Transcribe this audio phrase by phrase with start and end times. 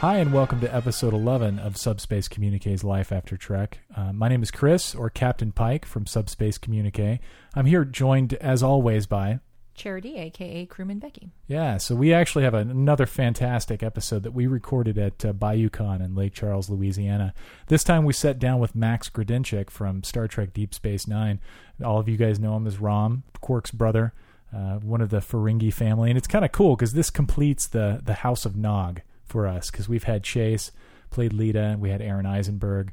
[0.00, 3.78] Hi, and welcome to episode 11 of Subspace Communique's Life After Trek.
[3.96, 7.18] Uh, my name is Chris, or Captain Pike from Subspace Communique.
[7.54, 9.40] I'm here joined, as always, by.
[9.74, 11.30] Charity, aka Crewman Becky.
[11.46, 16.14] Yeah, so we actually have another fantastic episode that we recorded at uh, BayouCon in
[16.14, 17.32] Lake Charles, Louisiana.
[17.68, 21.40] This time we sat down with Max Grodenchik from Star Trek Deep Space Nine.
[21.82, 24.12] All of you guys know him as Rom, Quark's brother,
[24.54, 28.02] uh, one of the Ferengi family, and it's kind of cool because this completes the
[28.04, 30.72] the House of Nog for us because we've had Chase
[31.10, 32.92] played Leeta, we had Aron Eisenberg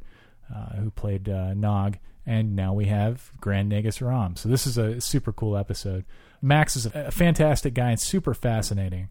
[0.53, 4.35] uh, who played uh, Nog, and now we have Grand Nagus Rom.
[4.35, 6.05] So this is a super cool episode.
[6.41, 9.09] Max is a fantastic guy and super fascinating.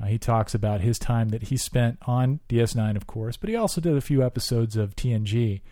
[0.00, 3.56] Uh, he talks about his time that he spent on DS9, of course, but he
[3.56, 5.62] also did a few episodes of TNG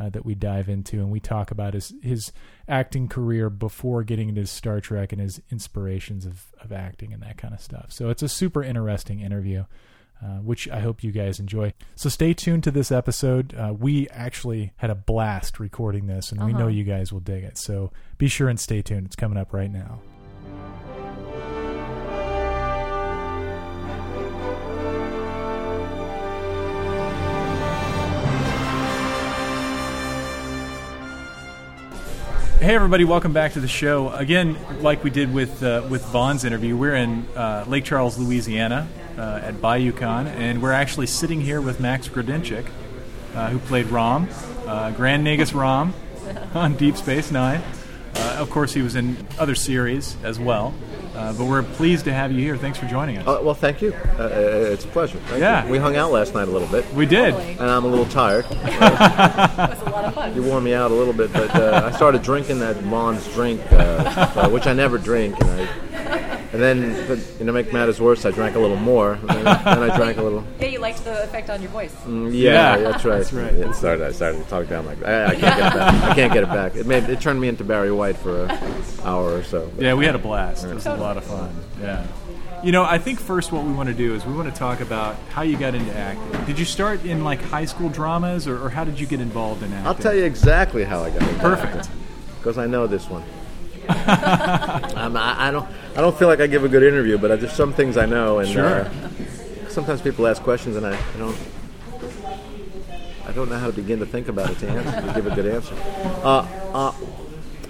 [0.00, 2.32] uh, that we dive into, and we talk about his his
[2.68, 7.36] acting career before getting into Star Trek and his inspirations of of acting and that
[7.36, 7.86] kind of stuff.
[7.90, 9.64] So it's a super interesting interview.
[10.24, 11.72] Uh, which I hope you guys enjoy.
[11.96, 13.54] So stay tuned to this episode.
[13.56, 16.68] Uh, we actually had a blast recording this, and we know Uh-huh.
[16.68, 17.58] you guys will dig it.
[17.58, 19.06] So be sure and stay tuned.
[19.06, 19.98] It's coming up right now.
[32.60, 34.10] Hey everybody, welcome back to the show.
[34.12, 38.86] Again, like we did with uh, with Vaughn's interview, we're in uh, Lake Charles, Louisiana,
[39.18, 42.66] uh, at BayouCon, and we're actually sitting here with Max Grodenchik,
[43.34, 44.28] uh, who played Rom,
[44.66, 45.94] uh, Grand Nagus Rom,
[46.54, 47.62] on Deep Space Nine.
[48.14, 50.74] Uh, of course, he was in other series as well.
[51.14, 52.56] Uh, but we're pleased to have you here.
[52.56, 53.26] Thanks for joining us.
[53.26, 53.92] Uh, well, thank you.
[54.18, 54.28] Uh, uh,
[54.72, 55.18] it's a pleasure.
[55.26, 55.64] Thank Yeah.
[55.66, 55.70] you.
[55.72, 57.32] We hung out last night a little bit, we did.
[57.34, 57.52] Totally.
[57.52, 58.46] and I'm a little tired.
[58.50, 60.34] It was a lot of fun.
[60.34, 63.60] You wore me out a little bit, but uh, I started drinking that Vaughn's drink,
[63.72, 63.76] uh,
[64.36, 65.68] uh, which I never drink, and I.
[66.52, 69.14] And then, but, you know, to make matters worse, I drank a little more.
[69.14, 70.44] And then, then I drank a little.
[70.60, 71.94] Yeah, you liked the effect on your voice.
[72.06, 72.90] Mm, Yeah, Yeah.
[72.90, 73.18] that's right.
[73.18, 73.52] That's right.
[73.54, 74.06] It started.
[74.06, 76.04] I started to talk down like I, I can't get it back.
[76.10, 76.74] I can't get it back.
[76.76, 78.58] It made it turned me into Barry White for an
[79.02, 79.70] hour or so.
[79.78, 80.64] Yeah, we had a blast.
[80.66, 81.54] It was a lot of fun.
[81.80, 82.06] Yeah.
[82.62, 84.80] You know, I think first what we want to do is we want to talk
[84.80, 86.44] about how you got into acting.
[86.44, 89.62] Did you start in like high school dramas, or, or how did you get involved
[89.64, 89.86] in acting?
[89.86, 91.38] I'll tell you exactly how I got it.
[91.38, 91.88] Perfect.
[92.38, 93.24] because I know this one.
[94.96, 95.68] um, I, I don't.
[95.96, 98.06] I don't feel like I give a good interview, but I, there's some things I
[98.06, 98.82] know, and Sure.
[98.82, 98.90] uh,
[99.68, 101.36] sometimes people ask questions, and I, I don't.
[103.26, 105.34] I don't know how to begin to think about it to answer to give a
[105.34, 105.74] good answer.
[106.22, 106.92] Uh, uh,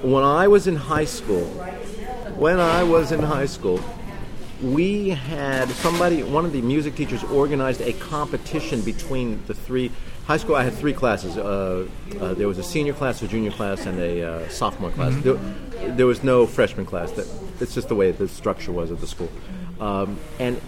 [0.03, 1.45] when I was in high school,
[2.37, 3.79] when I was in high school,
[4.63, 9.91] we had somebody, one of the music teachers organized a competition between the three.
[10.27, 11.37] High school, I had three classes.
[11.37, 11.89] Uh,
[12.21, 15.15] uh, there was a senior class, a junior class, and a uh, sophomore class.
[15.23, 15.35] There,
[15.89, 17.11] there was no freshman class.
[17.13, 17.27] That,
[17.61, 19.31] it's just the way the structure was at the school.
[19.81, 20.61] Um, and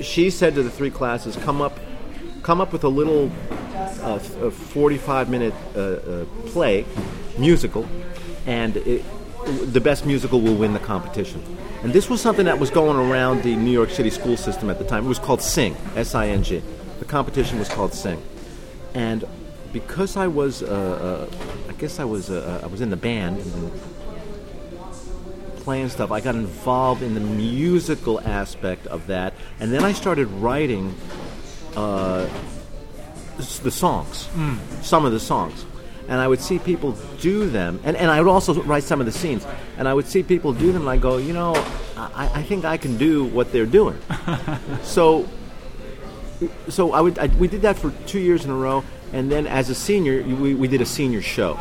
[0.00, 1.78] she said to the three classes, "Come up,
[2.42, 3.30] come up with a little
[4.02, 6.84] uh, 45 minute uh, uh, play,
[7.38, 7.86] musical,
[8.46, 9.04] and it,
[9.48, 11.42] the best musical will win the competition.
[11.82, 14.78] And this was something that was going around the New York City school system at
[14.78, 15.04] the time.
[15.04, 16.62] It was called Sing, S I N G.
[16.98, 18.20] The competition was called Sing.
[18.94, 19.24] And
[19.72, 23.38] because I was, uh, uh, I guess I was, uh, I was in the band
[23.38, 23.72] and
[25.58, 29.34] playing stuff, I got involved in the musical aspect of that.
[29.60, 30.94] And then I started writing
[31.76, 32.26] uh,
[33.62, 34.28] the songs,
[34.82, 35.64] some of the songs.
[36.08, 39.06] And I would see people do them, and, and I would also write some of
[39.06, 39.46] the scenes.
[39.76, 41.54] And I would see people do them, and I go, you know,
[41.96, 43.98] I, I think I can do what they're doing.
[44.82, 45.28] so,
[46.68, 49.46] so I would, I, we did that for two years in a row, and then
[49.46, 51.58] as a senior, we, we did a senior show.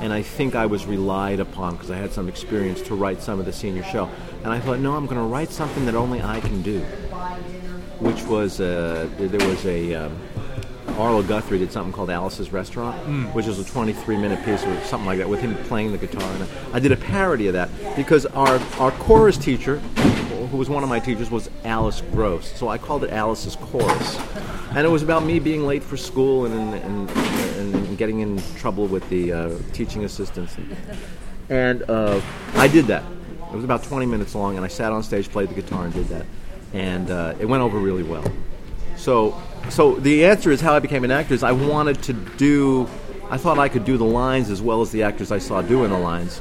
[0.00, 3.40] And I think I was relied upon because I had some experience to write some
[3.40, 4.10] of the senior show.
[4.44, 6.84] And I thought, no, I'm going to write something that only I can do
[7.98, 10.18] which was uh, there was a um,
[10.98, 12.96] Arlo Guthrie did something called Alice's Restaurant,
[13.34, 16.22] which is a 23 minute piece or something like that with him playing the guitar.
[16.22, 19.78] And I did a parody of that because our our chorus teacher,
[20.50, 22.50] who was one of my teachers, was Alice Gross.
[22.56, 24.18] So I called it Alice's Chorus,
[24.70, 28.40] and it was about me being late for school and and, and, and getting in
[28.56, 30.56] trouble with the uh, teaching assistants.
[31.48, 32.20] And uh,
[32.54, 33.04] I did that.
[33.50, 35.94] It was about 20 minutes long, and I sat on stage, played the guitar, and
[35.94, 36.26] did that.
[36.72, 38.24] And uh, it went over really well.
[38.96, 39.40] So,
[39.70, 42.88] so the answer is how I became an actor is I wanted to do.
[43.30, 45.90] I thought I could do the lines as well as the actors I saw doing
[45.90, 46.40] the lines,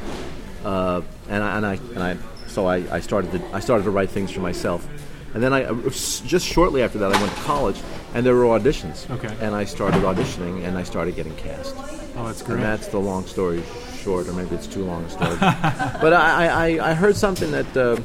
[0.64, 2.18] uh, and I and I and I.
[2.48, 4.88] So I, I started to I started to write things for myself,
[5.34, 7.82] and then I just shortly after that I went to college,
[8.14, 9.10] and there were auditions.
[9.10, 9.36] Okay.
[9.42, 11.76] And I started auditioning, and I started getting cast.
[12.18, 12.56] Oh, that's great.
[12.56, 13.62] And that's the long story
[14.06, 15.36] short, or maybe it's too long a story.
[15.40, 18.00] but I, I, I heard something that uh,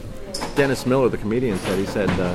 [0.57, 1.79] Dennis Miller, the comedian, said.
[1.79, 2.35] He said, uh,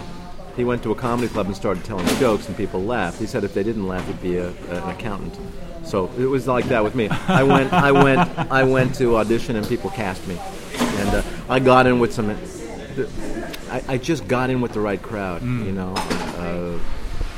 [0.55, 3.19] he went to a comedy club and started telling jokes, and people laughed.
[3.19, 5.37] He said if they didn't laugh, he'd be a, an accountant.
[5.83, 7.09] So it was like that with me.
[7.27, 10.37] I went, I went, I went to audition, and people cast me,
[10.77, 12.35] and uh, I got in with some.
[13.69, 15.93] I, I just got in with the right crowd, you know.
[16.37, 16.79] Uh,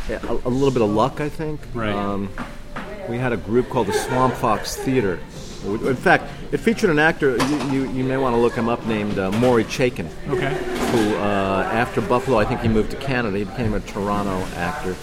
[0.09, 1.59] a, a little bit of luck, I think.
[1.73, 1.93] Right.
[1.93, 2.29] Um,
[3.09, 5.19] we had a group called the Swamp Fox Theater.
[5.65, 8.85] In fact, it featured an actor you, you, you may want to look him up
[8.85, 10.53] named uh, Maury Chaykin Okay.
[10.91, 13.37] who, uh, after Buffalo, I think he moved to Canada.
[13.37, 14.95] He became a Toronto actor,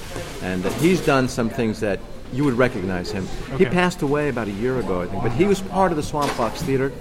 [0.42, 1.98] and uh, he's done some things that
[2.32, 3.26] you would recognize him.
[3.58, 6.02] He passed away about a year ago, I think, but he was part of the
[6.02, 6.92] Swamp Fox Theater,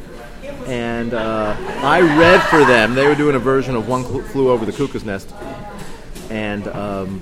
[0.65, 2.95] and uh, I read for them.
[2.95, 5.33] They were doing a version of One Flew Over the Cuckoo's Nest,
[6.29, 7.21] and um,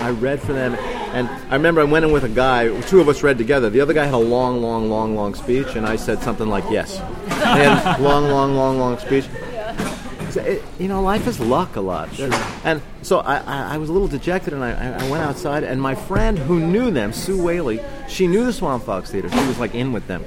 [0.00, 0.74] I read for them.
[1.16, 2.68] And I remember I went in with a guy.
[2.82, 3.70] Two of us read together.
[3.70, 6.64] The other guy had a long, long, long, long speech, and I said something like
[6.70, 7.00] yes.
[7.30, 9.24] And long, long, long, long speech.
[10.36, 12.10] It, you know, life is luck a lot.
[12.64, 15.80] And so I, I, I was a little dejected, and I, I went outside, and
[15.80, 19.30] my friend who knew them, Sue Whaley, she knew the Swamp Fox Theater.
[19.30, 20.22] She was like in with them.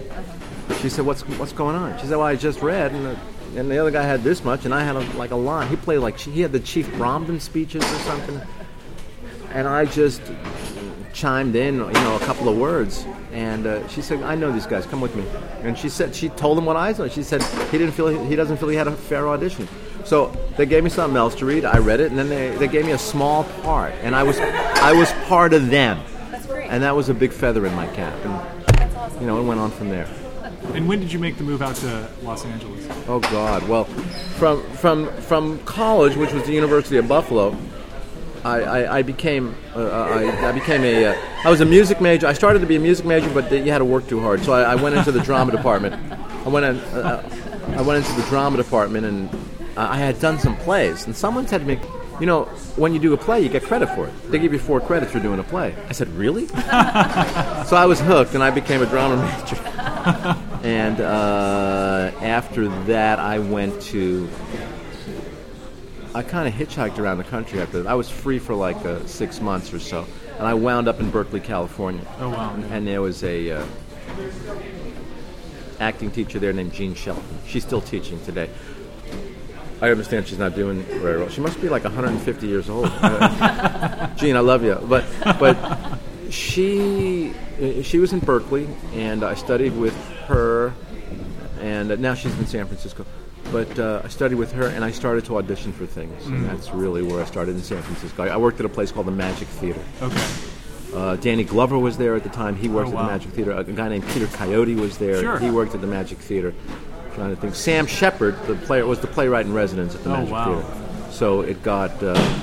[0.82, 3.70] She said, "What's what's going on?" She said, "Well, I just read, and the, and
[3.70, 5.68] the other guy had this much, and I had a, like a line.
[5.68, 8.42] He played like he had the Chief Bromden speeches or something,
[9.52, 10.24] and I just
[11.14, 14.66] chimed in, you know, a couple of words." And uh, she said, "I know these
[14.68, 14.86] guys.
[14.86, 15.24] Come with me."
[15.64, 17.12] And she said, she told him what I said.
[17.12, 19.68] She said he didn't feel he doesn't feel he had a fair audition.
[20.06, 21.66] So they gave me something else to read.
[21.66, 24.40] I read it, and then they, they gave me a small part, and I was
[24.40, 26.00] I was part of them,
[26.32, 26.68] That's great.
[26.70, 28.14] and that was a big feather in my cap.
[28.26, 28.34] And
[28.80, 29.22] That's awesome.
[29.22, 30.08] you know, it went on from there.
[30.74, 32.88] And when did you make the move out to Los Angeles?
[33.08, 33.68] Oh God!
[33.68, 33.84] Well,
[34.38, 37.56] from from from college, which was the University of Buffalo,
[38.44, 42.28] I, I, I became uh, I, I became a uh, I was a music major.
[42.28, 44.42] I started to be a music major, but you had to work too hard.
[44.44, 45.96] So I, I went into the drama department.
[46.46, 49.30] I went in, uh, I went into the drama department, and
[49.78, 51.06] I had done some plays.
[51.06, 51.80] And someone said to me,
[52.20, 52.46] "You know,
[52.76, 54.32] when you do a play, you get credit for it.
[54.32, 58.00] They give you four credits for doing a play." I said, "Really?" so I was
[58.00, 59.62] hooked, and I became a drama major.
[60.64, 64.30] and uh, after that, I went to.
[66.16, 67.90] I kind of hitchhiked around the country after that.
[67.90, 70.08] I was free for like uh, six months or so,
[70.38, 72.06] and I wound up in Berkeley, California.
[72.20, 72.56] Oh, wow.
[72.72, 73.66] And there was a uh,
[75.80, 77.24] acting teacher there named Jean Shelton.
[77.46, 78.50] She's still teaching today.
[79.82, 81.30] I understand she's not doing very well.
[81.30, 82.88] She must be like 150 years old.
[82.92, 85.06] Uh, Jean, I love you, but
[85.40, 86.00] but
[86.32, 87.34] she
[87.84, 89.96] she was in Berkeley, and I studied with
[90.26, 90.74] her,
[91.62, 93.06] and now she's in San Francisco.
[93.52, 96.70] But uh, I studied with her, and I started to audition for things, and that's
[96.72, 98.24] really where I started in San Francisco.
[98.24, 99.82] I, I worked at a place called the Magic Theater.
[100.02, 100.24] Okay.
[100.94, 102.56] Uh, Danny Glover was there at the time.
[102.56, 103.52] He worked Oh, at the Magic Theater.
[103.54, 105.20] A guy named Peter Coyote was there.
[105.22, 105.40] Sure.
[105.40, 106.54] He worked at the Magic Theater.
[107.16, 107.56] trying to think.
[107.56, 110.62] Sam Shepard, the player, was the playwright in residence at the Oh, Magic wow.
[110.62, 111.12] Theater.
[111.12, 112.40] So it got uh,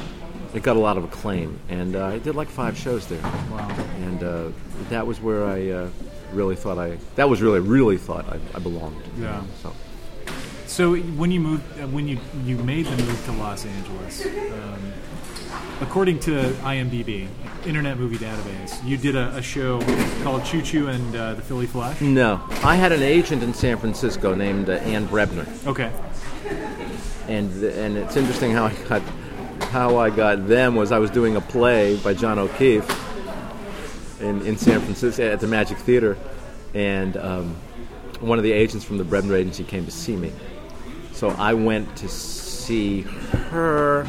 [0.54, 3.22] it got a lot of acclaim, and uh, I did like five shows there.
[3.22, 3.68] Wow.
[4.00, 4.48] And uh,
[4.90, 5.88] that was where I uh,
[6.32, 6.98] really thought I.
[7.14, 9.02] That was really really thought I, I belonged.
[9.18, 9.42] Yeah.
[9.62, 9.72] So
[10.66, 14.92] So when you moved, uh, when you you made the move to Los Angeles, um,
[15.80, 16.32] according to
[16.62, 17.28] IMDb,
[17.64, 19.80] Internet Movie Database, you did a, a show
[20.22, 22.00] called Chu Chu and uh, the Philly Flash.
[22.00, 25.46] no, I had an agent in San Francisco named uh, Ann Brebner.
[25.66, 25.90] Okay.
[27.28, 29.02] and and it's interesting how I got
[29.70, 32.88] how I got them was I was doing a play by John O'Keefe
[34.20, 36.18] in, in San Francisco at the Magic Theater,
[36.74, 37.56] and um,
[38.20, 40.32] one of the agents from the Brebner agency came to see me.
[41.16, 44.06] So I went to see her,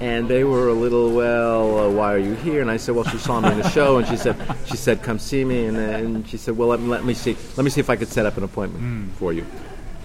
[0.00, 1.78] and they were a little well.
[1.78, 2.62] Uh, why are you here?
[2.62, 5.02] And I said, well, she saw me in the show, and she said, she said,
[5.02, 7.68] come see me, and then she said, well, let me, let me see, let me
[7.70, 9.44] see if I could set up an appointment for you.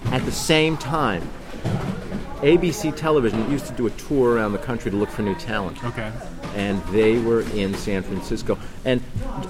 [0.06, 1.22] At the same time,
[2.42, 5.82] ABC Television used to do a tour around the country to look for new talent,
[5.82, 6.12] Okay.
[6.54, 8.58] and they were in San Francisco.
[8.84, 9.00] And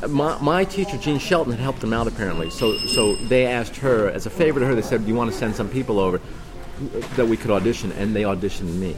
[0.09, 2.49] my, my teacher, Jean Shelton, had helped them out apparently.
[2.51, 5.33] So, so they asked her, as a favor to her, they said, "Do you want
[5.33, 6.21] to send some people over
[7.17, 8.97] that we could audition?" And they auditioned me,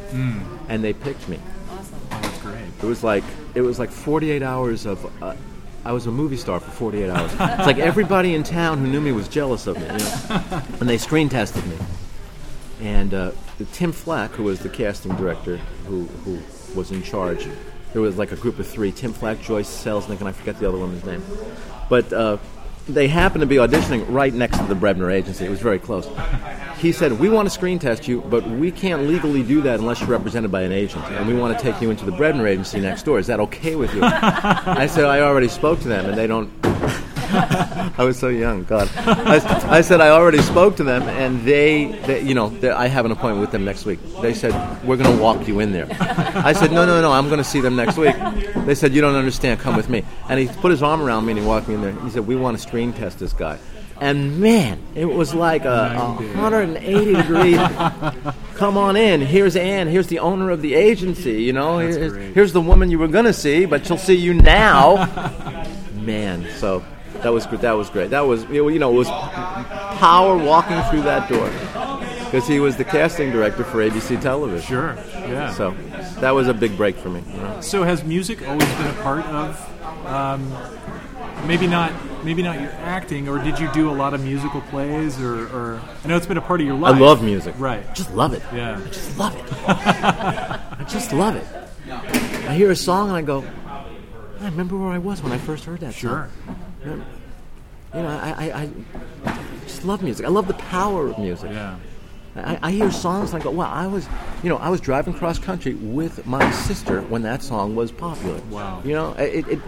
[0.69, 1.39] and they picked me.
[1.71, 2.01] Awesome.
[2.11, 2.65] Oh, that's great.
[2.83, 5.23] It was like it was like 48 hours of.
[5.23, 5.35] Uh,
[5.85, 7.33] I was a movie star for 48 hours.
[7.33, 10.63] It's like everybody in town who knew me was jealous of me, you know?
[10.81, 11.77] and they screen tested me.
[12.81, 13.31] And uh,
[13.73, 15.57] Tim Flack, who was the casting director,
[15.87, 16.41] who who
[16.75, 17.49] was in charge,
[17.93, 20.69] there was like a group of three: Tim Flack, Joyce Selznick, and I forget the
[20.69, 21.23] other woman's name.
[21.89, 22.37] But uh,
[22.89, 25.45] they happened to be auditioning right next to the Brebner agency.
[25.45, 26.09] It was very close.
[26.79, 30.01] He said, "We want to screen test you, but we can't legally do that unless
[30.01, 32.81] you're represented by an agent, and we want to take you into the Brebner agency
[32.81, 33.19] next door.
[33.19, 36.51] Is that okay with you?" I said, "I already spoke to them, and they don't."
[37.99, 38.65] I was so young.
[38.65, 42.71] God, I, I said I already spoke to them, and they, they you know, they,
[42.71, 43.99] I have an appointment with them next week.
[44.23, 44.53] They said
[44.85, 45.89] we're going to walk you in there.
[45.91, 48.17] I said no, no, no, I'm going to see them next week.
[48.67, 49.61] They said you don't understand.
[49.61, 50.05] Come with me.
[50.29, 51.93] And he put his arm around me and he walked me in there.
[52.01, 53.59] He said we want to screen test this guy.
[54.01, 57.55] And man, it was like a, a 180 degree.
[58.55, 59.21] Come on in.
[59.21, 59.89] Here's Ann.
[59.89, 61.43] Here's the owner of the agency.
[61.43, 64.35] You know, here's, here's the woman you were going to see, but she'll see you
[64.35, 65.07] now.
[65.95, 66.85] man, so
[67.23, 67.47] that was.
[67.47, 68.11] That was great.
[68.11, 69.09] That was you know it was
[69.99, 71.51] power walking through that door
[72.25, 74.67] because he was the casting director for ABC Television.
[74.67, 74.97] Sure.
[75.13, 75.53] Yeah.
[75.53, 75.71] So
[76.21, 77.23] that was a big break for me.
[77.37, 77.61] know.
[77.61, 80.53] So has music always been a part of, um,
[81.47, 81.93] maybe not,
[82.25, 85.81] maybe not your acting, or did you do a lot of musical plays, or, or
[86.05, 86.95] I know it's been a part of your life.
[86.95, 87.55] I love music.
[87.59, 87.83] Right.
[87.95, 88.43] Just love it.
[88.55, 88.79] Yeah.
[88.79, 89.45] I just love it.
[89.69, 91.47] I just love it.
[92.49, 93.43] I hear a song and I go,
[94.41, 96.29] I remember where I was when I first heard that Sure.
[96.47, 96.57] song.
[96.97, 98.71] You know, I, I,
[99.25, 100.27] I just love music.
[100.27, 101.51] I love the power of music.
[101.51, 101.77] Yeah.
[102.37, 104.07] I, I hear songs and I go, wow, I was,
[104.43, 108.41] you know, I was driving cross country with my sister when that song was popular.
[108.51, 108.81] Wow.
[108.85, 109.61] You know, it, it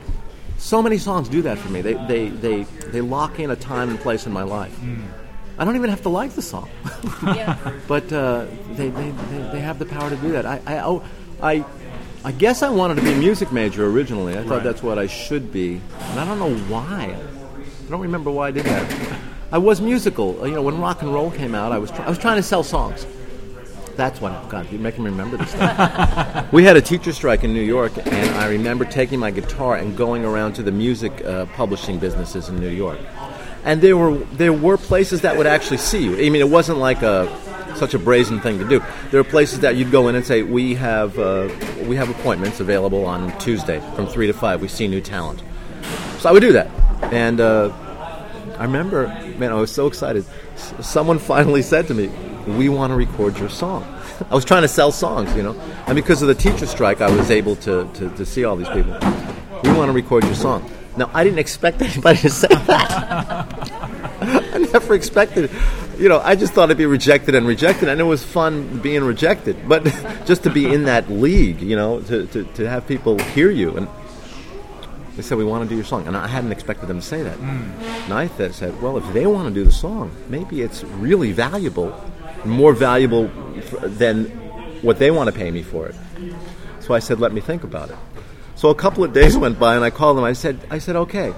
[0.58, 1.80] so many songs do that for me.
[1.80, 2.62] They, they, they,
[2.92, 4.78] they lock in a time and place in my life.
[5.58, 6.68] I don't even have to like the song,
[7.22, 7.56] Yeah.
[7.88, 10.46] but uh, they, they, they, they have the power to do that.
[10.46, 11.02] I, I, oh,
[11.42, 11.64] I,
[12.22, 14.36] I guess I wanted to be a music major originally.
[14.36, 17.16] I thought that's what I should be, and I don't know why.
[17.16, 19.18] I don't remember why I did that.
[19.50, 20.46] I was musical.
[20.46, 22.42] You know, when rock and roll came out, I was try- I was trying to
[22.42, 23.06] sell songs.
[23.96, 24.48] That's what.
[24.50, 26.52] God, you're making me remember this stuff.
[26.52, 29.96] we had a teacher strike in New York, and I remember taking my guitar and
[29.96, 32.98] going around to the music uh, publishing businesses in New York.
[33.64, 36.12] And there were there were places that would actually see you.
[36.14, 37.26] I mean, it wasn't like a
[37.76, 38.82] such a brazen thing to do.
[39.10, 41.48] There are places that you'd go in and say, "We have uh,
[41.86, 44.60] we have appointments available on Tuesday from three to five.
[44.60, 45.42] We see new talent."
[46.18, 46.68] So I would do that,
[47.12, 47.72] and uh,
[48.58, 49.08] I remember,
[49.38, 50.24] man, I was so excited.
[50.54, 52.08] S- someone finally said to me,
[52.46, 53.84] "We want to record your song."
[54.30, 57.10] I was trying to sell songs, you know, and because of the teacher strike, I
[57.10, 58.92] was able to, to, to see all these people.
[59.62, 60.70] We want to record your song.
[60.96, 63.90] Now, I didn't expect anybody to say that.
[64.54, 65.50] I never expected,
[65.98, 69.02] you know, I just thought I'd be rejected and rejected, and it was fun being
[69.04, 69.68] rejected.
[69.68, 69.84] But
[70.26, 73.76] just to be in that league, you know, to, to, to have people hear you
[73.76, 73.88] and
[75.16, 77.22] they said we want to do your song, and I hadn't expected them to say
[77.22, 77.38] that.
[77.38, 81.32] And I th- said, well, if they want to do the song, maybe it's really
[81.32, 81.92] valuable,
[82.44, 84.26] more valuable f- than
[84.80, 85.94] what they want to pay me for it.
[86.80, 87.96] So I said, let me think about it.
[88.54, 90.24] So a couple of days went by, and I called them.
[90.24, 91.34] I said, I said, okay.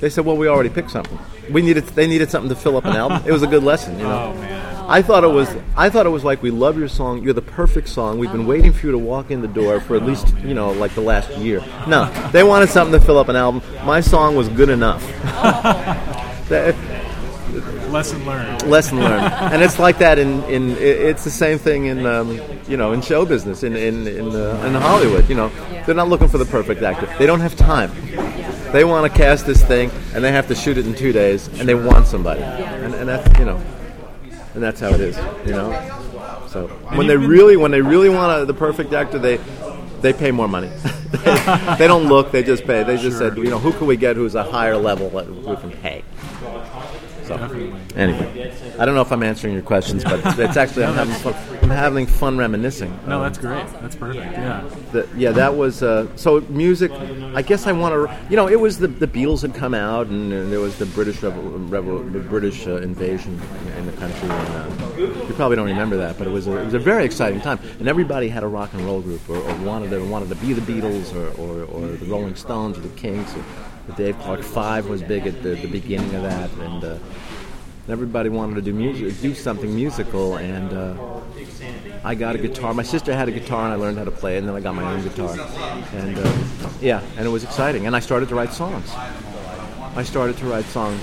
[0.00, 1.18] They said, well, we already picked something.
[1.50, 3.22] We needed, they needed something to fill up an album.
[3.26, 4.32] It was a good lesson, you know.
[4.34, 4.74] Oh man.
[4.86, 5.48] I thought it was.
[5.78, 7.22] I thought it was like we love your song.
[7.22, 8.18] You're the perfect song.
[8.18, 10.72] We've been waiting for you to walk in the door for at least you know
[10.72, 11.64] like the last year.
[11.88, 13.62] No, they wanted something to fill up an album.
[13.86, 15.02] My song was good enough.
[16.50, 16.74] That-
[17.90, 18.62] Lesson learned.
[18.68, 20.70] lesson learned, and it's like that in in.
[20.78, 24.62] It's the same thing in um, you know in show business in in in, uh,
[24.66, 25.28] in Hollywood.
[25.28, 25.48] You know,
[25.86, 27.06] they're not looking for the perfect actor.
[27.18, 27.92] They don't have time.
[28.74, 31.46] They want to cast this thing, and they have to shoot it in two days,
[31.60, 33.62] and they want somebody, and, and that's you know,
[34.54, 35.16] and that's how it is,
[35.46, 35.70] you know.
[36.48, 36.66] So
[36.96, 39.36] when they really when they really want a, the perfect actor, they
[40.00, 40.66] they pay more money.
[41.78, 42.82] they don't look; they just pay.
[42.82, 45.54] They just said, you know, who can we get who's a higher level that we
[45.54, 46.02] can pay.
[47.24, 47.36] So
[47.96, 51.14] anyway, I don't know if I'm answering your questions, but it's, it's actually I'm having
[51.14, 51.34] fun.
[51.62, 52.90] I'm having fun reminiscing.
[53.06, 53.66] No, Um, that's great.
[53.80, 54.24] That's perfect.
[54.32, 54.68] Yeah.
[54.92, 56.90] the, yeah, that was uh, so music.
[56.92, 58.14] I guess I want to.
[58.28, 60.86] You know, it was the the Beatles had come out, and, uh, there was the
[60.86, 63.40] British revol- revol- the British uh, invasion
[63.78, 64.28] in the country.
[64.28, 67.04] And, uh, you probably don't remember that, but it was a, it was a very
[67.04, 70.28] exciting time, and everybody had a rock and roll group, or, or wanted to wanted
[70.28, 73.34] to be the Beatles, or, or, or the Rolling Stones, or the Kinks.
[73.34, 73.44] Or
[73.86, 76.84] the Dave Clark Five was big at the, the beginning of that, and.
[76.84, 76.98] Uh,
[77.88, 81.20] everybody wanted to do music, do something musical, and uh,
[82.02, 82.72] I got a guitar.
[82.72, 84.74] My sister had a guitar, and I learned how to play and then I got
[84.74, 85.36] my own guitar,
[85.92, 87.86] and uh, yeah, and it was exciting.
[87.86, 88.90] And I started to write songs.
[89.96, 91.00] I started to write songs,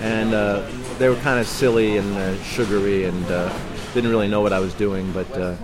[0.00, 0.66] and uh,
[0.98, 3.52] they were kind of silly and uh, sugary, and uh,
[3.92, 5.58] didn't really know what I was doing, but.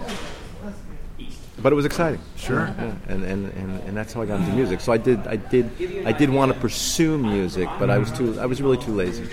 [1.63, 2.21] But it was exciting.
[2.37, 2.67] Sure.
[2.67, 4.81] Yeah, and, and, and, and that's how I got into music.
[4.81, 5.71] So I did I did
[6.07, 9.29] I did want to pursue music, but I was too I was really too lazy.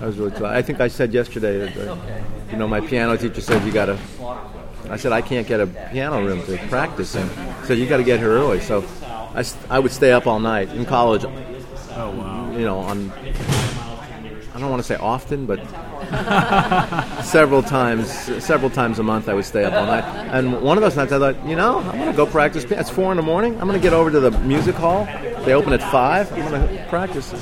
[0.00, 0.46] I was really too.
[0.46, 1.96] I think I said yesterday that uh,
[2.50, 3.98] you know my piano teacher said you got to.
[4.88, 7.28] I said I can't get a piano room to practice in.
[7.64, 8.60] Said you got to get here early.
[8.60, 8.84] So
[9.34, 11.24] I, I would stay up all night in college.
[11.24, 12.52] Oh wow.
[12.52, 13.12] You know on.
[14.62, 15.58] I don't want to say often, but
[17.24, 18.08] several times,
[18.44, 20.04] several times a month, I would stay up all night.
[20.30, 22.62] And one of those nights, I thought, you know, I'm going to go practice.
[22.62, 23.60] It's four in the morning.
[23.60, 25.06] I'm going to get over to the music hall.
[25.44, 26.32] They open at five.
[26.32, 27.32] I'm going to practice.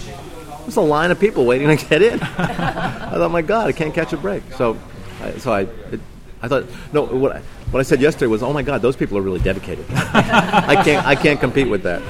[0.61, 2.23] There's a line of people waiting to get in.
[2.23, 4.43] I thought, my God, I can't catch a break.
[4.55, 4.79] So,
[5.21, 5.61] I, so I,
[5.93, 6.01] it,
[6.41, 9.19] I thought, no, what I, what I said yesterday was, oh my God, those people
[9.19, 9.85] are really dedicated.
[9.93, 12.01] I can't, I can't compete with that.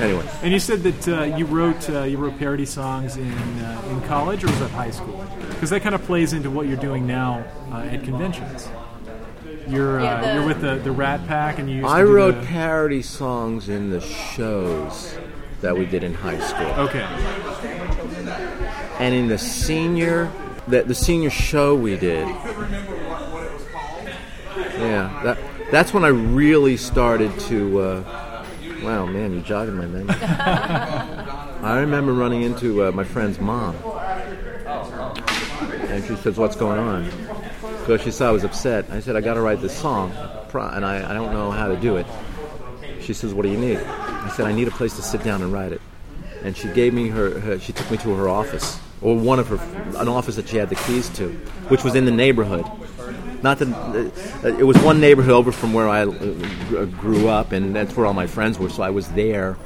[0.00, 3.82] Anyway, And you said that uh, you wrote uh, you wrote parody songs in uh,
[3.90, 5.24] in college or was that high school?
[5.50, 8.68] Because that kind of plays into what you're doing now uh, at conventions.
[9.68, 11.76] You're uh, Yeah, the- you're with the, the Rat Pack, and you.
[11.82, 15.16] Used I to wrote the- parody songs in the shows
[15.60, 16.66] that we did in high school.
[16.86, 17.06] Okay.
[18.98, 20.30] and in the senior
[20.68, 22.26] the, the senior show we did
[24.78, 25.38] yeah that
[25.70, 28.31] that's when i really started to uh,
[28.82, 30.14] wow man you're jogging my memory.
[30.20, 33.76] I remember running into uh, my friend's mom.
[35.88, 37.04] And she says what's going on?
[37.80, 38.90] Because she saw i was upset.
[38.90, 40.12] I said i got to write this song
[40.54, 42.06] and I, I don't know how to do it.
[43.00, 43.78] She says what do you need?
[43.78, 45.80] I said i need a place to sit down and write it.
[46.42, 49.48] And she gave me her, her she took me to her office or one of
[49.48, 49.58] her
[49.98, 51.30] an office that she had the keys to
[51.68, 52.64] which was in the neighborhood
[53.42, 53.68] not that
[54.44, 58.06] uh, it was one neighborhood over from where I uh, grew up, and that's where
[58.06, 58.70] all my friends were.
[58.70, 59.56] So I was there,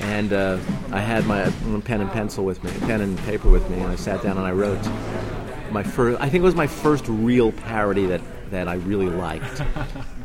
[0.00, 0.58] and uh,
[0.90, 1.50] I had my
[1.84, 4.46] pen and pencil with me, pen and paper with me, and I sat down and
[4.46, 4.82] I wrote
[5.70, 6.20] my first.
[6.20, 9.62] I think it was my first real parody that that I really liked.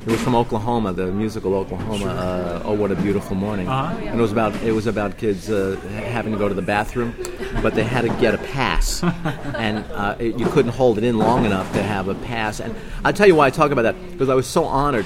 [0.05, 2.05] It was from Oklahoma, the musical Oklahoma.
[2.05, 3.67] Uh, oh, what a beautiful morning!
[3.67, 3.93] Uh-huh.
[4.05, 5.77] And it was about it was about kids uh,
[6.11, 7.13] having to go to the bathroom,
[7.61, 11.17] but they had to get a pass, and uh, it, you couldn't hold it in
[11.17, 12.59] long enough to have a pass.
[12.59, 15.05] And I'll tell you why I talk about that because I was so honored.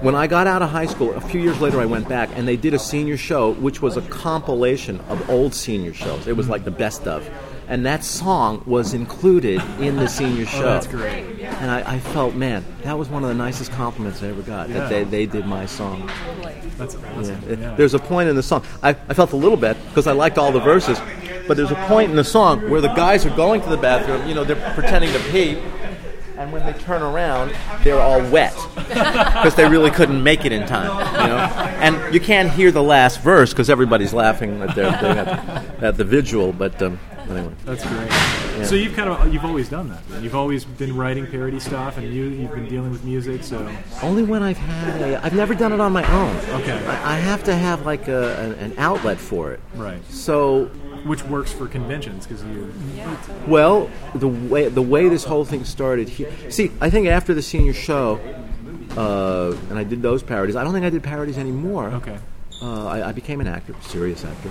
[0.00, 2.46] When I got out of high school, a few years later, I went back and
[2.46, 6.28] they did a senior show, which was a compilation of old senior shows.
[6.28, 7.28] It was like the best of.
[7.66, 10.62] And that song was included in the senior show.
[10.62, 11.24] that's great.
[11.40, 14.68] And I, I felt, man, that was one of the nicest compliments I ever got,
[14.68, 14.80] Yeah.
[14.80, 16.08] that they, they did my song.
[16.76, 17.18] That's Yeah.
[17.18, 17.42] awesome.
[17.50, 17.74] It- Yeah.
[17.74, 18.62] There's a point in the song.
[18.82, 20.98] I, I felt a little bit because I liked all the verses,
[21.48, 24.28] but there's a point in the song where the guys are going to the bathroom.
[24.28, 25.58] You know, they're pretending to pee,
[26.36, 30.66] and when they turn around, they're all wet because they really couldn't make it in
[30.66, 30.88] time.
[31.22, 31.38] You know,
[31.80, 36.04] and you can't hear the last verse because everybody's laughing at, their, at, at the
[36.04, 36.52] visual.
[36.52, 38.12] But um, anyway, That's great.
[38.66, 40.06] So you've kind of you've always done that.
[40.08, 40.24] then.
[40.24, 43.44] You've always been writing parody stuff, and you you've been dealing with music.
[43.44, 43.68] So
[44.02, 46.36] only when I've had a, I've never done it on my own.
[46.62, 46.72] Okay.
[46.86, 49.60] I, I have to have like a, an, an outlet for it.
[49.76, 50.70] right, So
[51.04, 52.72] which works for conventions because you
[53.46, 56.32] Well, the way the way this whole thing started here.
[56.50, 58.20] See, I think after the senior show,
[58.96, 60.56] uh, and I did those parodies.
[60.56, 61.88] I don't think I did parodies anymore.
[61.88, 62.18] okay.
[62.60, 64.50] Uh, I, I became an actor, serious actor.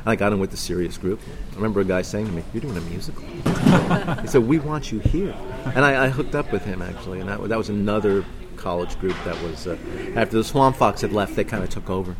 [0.06, 1.20] I got in with the serious group.
[1.52, 3.22] I remember a guy saying to me, "You're doing a musical."
[4.22, 5.34] he said, "We want you here,"
[5.66, 8.24] and I, I hooked up with him actually, and that, that was another
[8.56, 9.76] college group that was uh,
[10.16, 12.16] after the Swamp Fox had left, they kind of took over.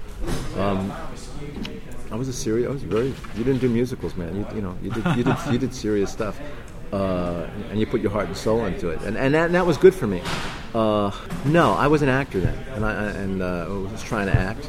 [0.58, 1.16] Um, I
[2.18, 2.68] was a serious.
[2.68, 3.08] I was very.
[3.36, 4.36] You didn't do musicals, man.
[4.36, 5.04] You, you know, you did.
[5.16, 5.36] You did.
[5.50, 6.38] You did serious stuff,
[6.92, 9.64] uh, and you put your heart and soul into it, and and that, and that
[9.64, 10.20] was good for me.
[10.74, 11.10] Uh,
[11.46, 14.68] no, I was an actor then, and I and uh, was trying to act,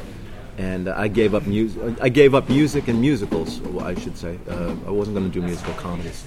[0.56, 1.82] and uh, I gave up music.
[2.00, 3.60] I gave up music and musicals.
[3.78, 4.38] I should say.
[4.48, 6.24] Uh, I wasn't going to do musical comedies.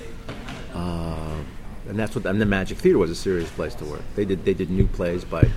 [0.73, 1.41] Uh,
[1.87, 2.25] and that's what.
[2.25, 4.01] And the Magic Theater was a serious place to work.
[4.15, 4.45] They did.
[4.45, 5.49] They did new plays by,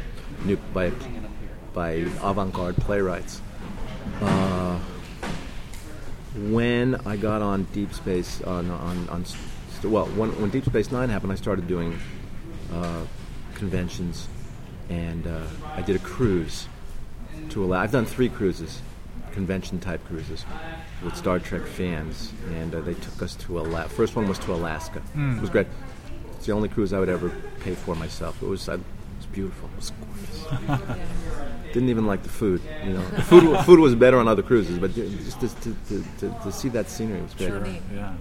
[0.44, 0.92] new by,
[1.74, 3.40] by avant-garde playwrights
[6.36, 9.24] when I got on Deep Space on on, on
[9.84, 11.98] well when, when Deep Space Nine happened, I started doing
[12.72, 13.04] uh,
[13.54, 14.28] conventions,
[14.88, 16.68] and uh, I did a cruise
[17.50, 17.82] to Alaska.
[17.84, 18.80] I've done three cruises,
[19.32, 20.44] convention type cruises,
[21.02, 23.90] with Star Trek fans, and uh, they took us to Alaska.
[23.90, 25.02] First one was to Alaska.
[25.14, 25.66] It was great.
[26.36, 28.42] It's the only cruise I would ever pay for myself.
[28.42, 28.84] It was I, it was
[29.36, 29.68] beautiful.
[29.68, 30.98] It was gorgeous.
[31.74, 32.62] Didn't even like the food.
[32.84, 36.34] You know, the food food was better on other cruises, but just to, to, to,
[36.42, 37.48] to, see that scenery was great.
[37.48, 37.66] Sure.
[37.94, 38.14] Yeah.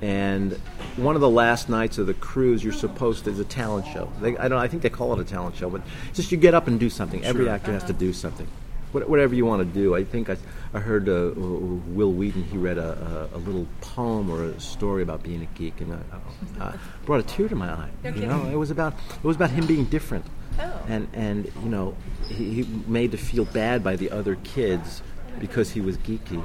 [0.00, 0.52] And
[0.96, 3.30] one of the last nights of the cruise, you're supposed to.
[3.30, 4.10] It's a talent show.
[4.22, 4.58] They, I don't.
[4.58, 5.82] I think they call it a talent show, but
[6.14, 7.22] just you get up and do something.
[7.22, 7.54] Every Sure.
[7.54, 8.48] actor has to do something.
[8.92, 9.94] Whatever you want to do.
[9.94, 10.36] I think I,
[10.74, 12.44] I heard uh, Wil Wheaton.
[12.44, 15.94] He read a, a, a little poem or a story about being a geek, and
[15.94, 17.90] I, uh, brought a tear to my eye.
[18.04, 20.26] You know, it was about it was about him being different,
[20.60, 20.84] Oh.
[20.88, 21.96] and and you know,
[22.28, 25.02] he, he made to feel bad by the other kids
[25.40, 26.42] because he was geeky.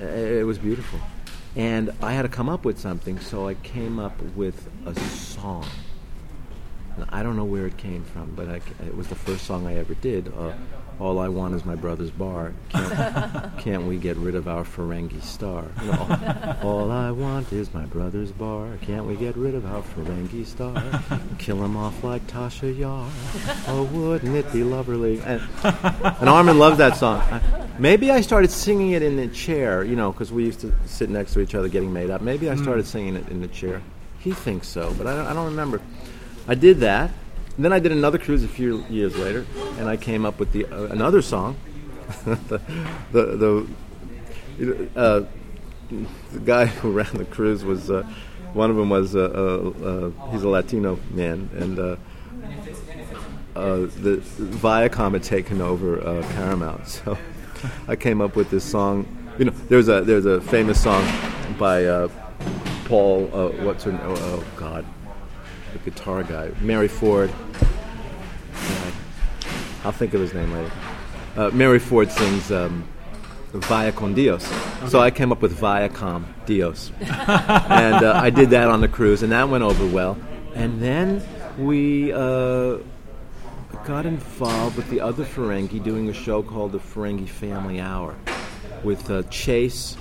[0.00, 0.98] Uh, It was beautiful.
[1.56, 5.66] And I had to come up with something, so I came up with a song.
[6.96, 9.66] And I don't know where it came from, but I, it was the first song
[9.66, 10.32] I ever did.
[10.36, 10.52] Uh,
[11.00, 12.52] All I want is my brother's bar.
[12.68, 15.64] Can't, can't we get rid of our Ferengi star?
[15.82, 18.68] You know, all I want is my brother's bar.
[18.82, 21.02] Can't we get rid of our Ferengi star?
[21.38, 23.08] Kill him off like Tasha Yar.
[23.66, 25.20] Oh, wouldn't it be lovely?
[25.22, 27.20] And, and Armin loves that song.
[27.20, 30.74] I- Maybe I started singing it in the chair, you know, because we used to
[30.84, 32.20] sit next to each other getting made up.
[32.20, 32.62] Maybe I hmm.
[32.62, 33.80] started singing it in the chair.
[34.18, 35.80] He thinks so, but I don't, I don't remember.
[36.46, 37.10] I did that.
[37.56, 39.44] And then I did another cruise a few years later,
[39.78, 41.56] and I came up with the uh, another song.
[42.24, 42.60] the
[43.12, 43.66] the,
[44.58, 45.24] the uh,
[46.32, 48.02] the guy who ran the cruise was uh,
[48.52, 51.98] one of them was uh, uh, uh, he's a Latino man, and the
[53.54, 55.96] Viacom had taken over
[56.34, 57.18] Paramount, so
[57.86, 59.06] I came up with this song.
[59.38, 61.04] You know, there's a there's a famous song
[61.58, 62.08] by
[62.86, 63.26] Paul.
[63.62, 63.92] What's her?
[64.02, 64.84] Oh, oh God,
[65.84, 67.30] guitar guy, Mary Ford.
[69.84, 70.70] I'll think of his name later.
[71.36, 72.86] Uh, Mary Ford sings um,
[73.52, 74.44] Via con Dios.
[74.88, 76.92] So I came up with Viacom Dios.
[77.00, 80.16] and uh, I did that on the cruise, and that went over well.
[80.54, 81.22] And then
[81.58, 82.78] we uh,
[83.84, 88.14] got involved with the other Ferengi doing a show called the Ferengi Family Hour
[88.84, 89.96] with uh, Chase,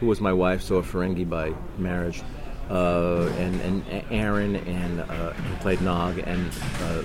[0.00, 2.22] who was my wife, so a Ferengi by marriage,
[2.70, 6.50] uh, and, and Aron, and uh, who played Nog, and
[6.82, 7.02] uh,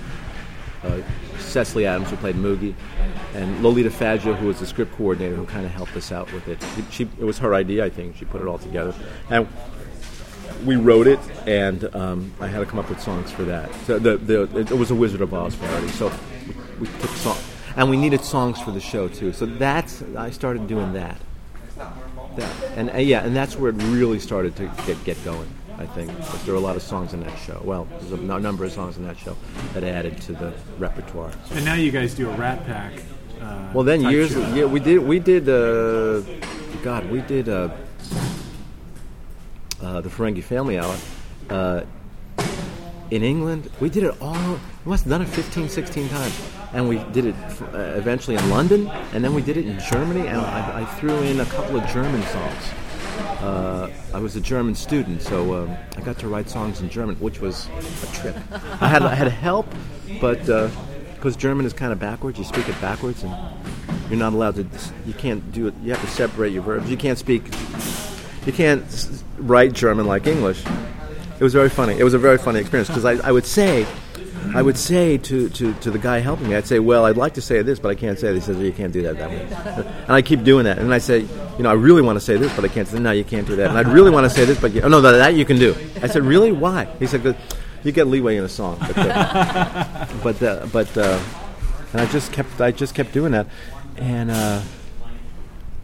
[0.84, 1.02] uh,
[1.38, 2.74] Cecily Adams, who played Moogie,
[3.34, 6.48] and Lolita Fatjo, who was the script coordinator, who kind of helped us out with
[6.48, 6.64] it.
[6.92, 8.16] She, it was her idea, I think.
[8.16, 8.94] She put it all together,
[9.30, 9.48] and
[10.66, 13.74] we wrote it, and um, I had to come up with songs for that.
[13.86, 16.12] So the, the, it was a Wizard of Oz parody, so
[16.48, 17.38] we, we took song,
[17.76, 19.34] and we needed songs for the show too.
[19.34, 21.20] So that's I started doing that.
[22.36, 22.78] That.
[22.78, 25.48] And uh, yeah, and that's where it really started to get get going.
[25.78, 26.12] I think
[26.44, 27.62] there were a lot of songs in that show.
[27.64, 29.38] Well, there's a number of songs in that show
[29.74, 31.32] that added to the repertoire.
[31.52, 32.92] And now you guys do a Rat Pack.
[33.42, 34.54] Uh, Well, then years, show.
[34.54, 36.20] yeah, we did, we did, uh,
[36.84, 37.70] God, we did uh,
[39.82, 40.96] uh, the Ferengi Family Hour
[41.50, 41.82] uh,
[43.10, 43.70] in England.
[43.80, 44.60] We did it all.
[44.86, 46.42] We must have done it 15, 16 times,
[46.74, 47.36] and we did it
[47.74, 50.28] uh, eventually in London, and then we did it in Germany.
[50.28, 52.64] And I, I threw in a couple of German songs.
[53.42, 57.16] Uh, I was a German student, so um, I got to write songs in German,
[57.18, 57.68] which was
[58.04, 58.36] a trip.
[58.82, 59.68] I had I had help,
[60.22, 60.46] but
[61.16, 63.36] because German is kind of backwards, you speak it backwards, and
[64.10, 64.68] you're not allowed to.
[65.06, 65.74] You can't do it.
[65.84, 66.90] You have to separate your verbs.
[66.90, 67.44] You can't speak.
[68.46, 68.86] You can't
[69.38, 70.64] write German like English.
[71.40, 71.98] It was very funny.
[71.98, 73.86] It was a very funny experience because I, I would say,
[74.56, 77.36] I would say to, to, to the guy helping me, I'd say, well, I'd like
[77.36, 78.36] to say this, but I can't say it.
[78.36, 79.42] He says, well, you can't do that that way.
[80.04, 80.80] and I keep doing that.
[80.80, 83.00] And I say, you know, I really want to say this, but I can't say,
[83.00, 83.70] no, you can't do that.
[83.70, 85.58] And I'd really want to say this, but you, oh, no, that, that you can
[85.58, 85.76] do.
[86.02, 86.52] I said, really?
[86.52, 86.86] Why?
[87.00, 87.38] He said,
[87.84, 88.78] you get leeway in a song.
[88.80, 91.20] But, uh, but, uh, but uh,
[91.94, 93.48] and I just kept, I just kept doing that.
[93.98, 94.62] And, uh,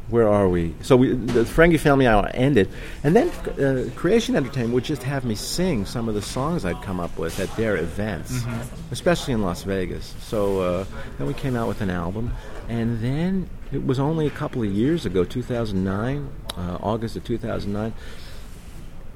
[0.10, 0.76] where are we?
[0.82, 2.70] So we, the Ferengi Family Hour ended,
[3.04, 6.82] and then uh, Creation Entertainment would just have me sing some of the songs I'd
[6.84, 8.44] come up with at their events,
[8.92, 10.14] especially in Las Vegas.
[10.22, 10.86] So uh,
[11.18, 12.34] then we came out with an album,
[12.70, 17.94] and then it was only a couple of years ago, 2009, uh, August of 2009.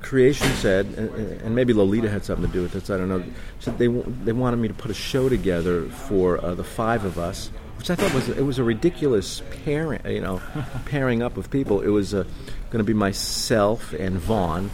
[0.02, 1.10] Creation said, and,
[1.42, 2.90] and maybe Lolita had something to do with this.
[2.90, 3.22] I don't know.
[3.60, 7.04] Said they w- they wanted me to put a show together for uh, the five
[7.04, 10.02] of us, which I thought was it was a ridiculous pairing.
[10.06, 10.42] You know,
[10.86, 11.80] pairing up of people.
[11.80, 12.26] It was uh,
[12.70, 14.70] going to be myself and Vaughn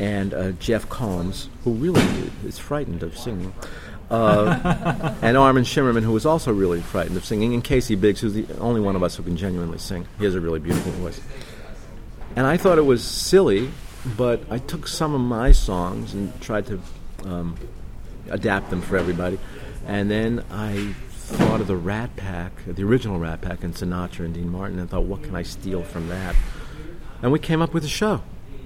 [0.00, 2.02] and uh, Jeff Combs, who really
[2.46, 3.52] is frightened of singing.
[4.10, 8.34] Uh, and Armin Shimerman, who was also really frightened of singing, and Casey Biggs, who's
[8.34, 10.06] the only one of us who can genuinely sing.
[10.18, 11.20] He has a really beautiful voice.
[12.36, 13.70] And I thought it was silly,
[14.16, 16.80] but I took some of my songs and tried to
[17.24, 17.56] um,
[18.30, 19.38] adapt them for everybody.
[19.86, 20.94] And then I
[21.26, 24.88] thought of the Rat Pack, the original Rat Pack, and Sinatra and Dean Martin, and
[24.88, 26.36] thought, what can I steal from that?
[27.22, 28.22] And we came up with a show,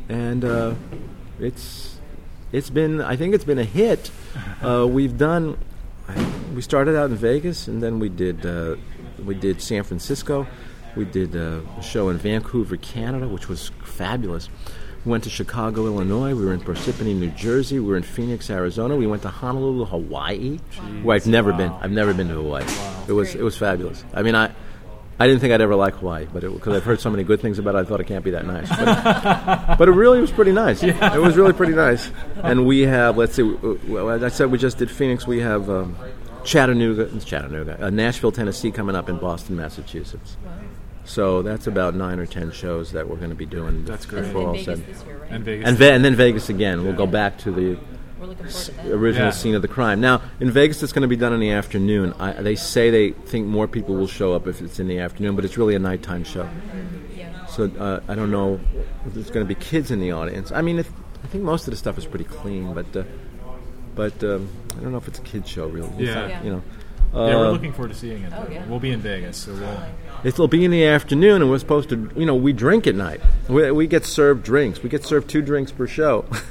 [0.08, 0.74] and uh,
[1.38, 1.98] it's
[2.52, 4.10] it's been I think it's been a hit.
[4.62, 5.56] Uh, we've done.
[6.54, 8.76] We started out in Vegas, and then we did uh,
[9.24, 10.46] we did San Francisco.
[10.94, 14.50] We did uh, a show in Vancouver, Canada, which was fabulous.
[15.04, 16.34] We went to Chicago, Illinois.
[16.34, 17.78] We were in Parsippany, New Jersey.
[17.78, 18.96] We were in Phoenix, Arizona.
[18.96, 20.58] We went to Honolulu, Hawaii,
[21.02, 21.72] where I've never been.
[21.72, 22.66] I've never been to Hawaii.
[23.08, 24.04] It was it was fabulous.
[24.12, 24.50] I mean, I
[25.18, 27.58] I didn't think I'd ever like Hawaii, but because I've heard so many good things
[27.58, 28.68] about it, I thought it can't be that nice.
[28.70, 30.82] But, but it really was pretty nice.
[30.82, 32.10] It was really pretty nice.
[32.36, 35.26] And we have, let's see, well, as I said, we just did Phoenix.
[35.26, 35.94] We have um,
[36.44, 40.38] Chattanooga, it's Chattanooga, uh, Nashville, Tennessee, coming up in Boston, Massachusetts.
[41.10, 43.84] So that's about nine or ten shows that we're going to be doing.
[43.84, 44.22] That's great.
[44.26, 44.86] before all Vegas said.
[44.86, 45.30] this year, right?
[45.32, 45.68] And Vegas.
[45.68, 46.84] And, Ve- and then Vegas again.
[46.84, 47.78] We'll go back to the
[48.20, 49.32] We're looking forward to original Yeah.
[49.32, 50.00] scene of the crime.
[50.00, 52.14] Now, in Vegas, it's going to be done in the afternoon.
[52.20, 55.34] I, they say they think more people will show up if it's in the afternoon,
[55.34, 56.48] but it's really a nighttime show.
[57.48, 58.60] So uh, I don't know
[59.04, 60.52] if there's going to be kids in the audience.
[60.52, 60.88] I mean, if,
[61.24, 63.02] I think most of the stuff is pretty clean, but uh,
[63.96, 65.90] but um, I don't know if it's a kids show really.
[65.98, 66.14] Yeah.
[66.14, 66.42] not, Yeah.
[66.44, 66.62] you know.
[67.12, 68.32] Yeah, we're Uh, looking forward to seeing it.
[68.36, 68.64] Oh, yeah.
[68.66, 69.82] We'll be in Vegas, so we'll.
[70.22, 73.22] It'll be in the afternoon, and we're supposed to, you know, we drink at night.
[73.48, 74.82] We, we get served drinks.
[74.82, 76.26] We get served two drinks per show,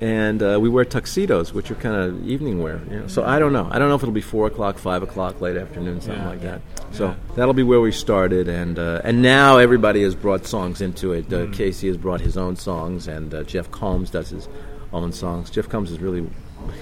[0.00, 2.80] and uh, we wear tuxedos, which are kind of evening wear.
[2.90, 3.06] You know?
[3.08, 3.68] So I don't know.
[3.70, 6.28] I don't know if it'll be four o'clock, five o'clock, late afternoon, something Yeah.
[6.28, 6.60] like that.
[6.92, 11.12] So that'll be where we started, and uh, and now everybody has brought songs into
[11.12, 11.32] it.
[11.32, 14.48] Uh, Casey has brought his own songs, and uh, Jeff Combs does his
[14.92, 15.50] own songs.
[15.50, 16.28] Jeff Combs is really.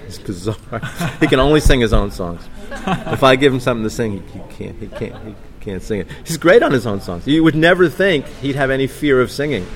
[0.06, 0.80] He's bizarre.
[1.20, 2.48] he can only sing his own songs.
[2.70, 4.76] if I give him something to sing, he, he can't.
[4.78, 5.24] He can't.
[5.26, 6.08] He can't sing it.
[6.24, 7.26] He's great on his own songs.
[7.26, 9.66] You would never think he'd have any fear of singing.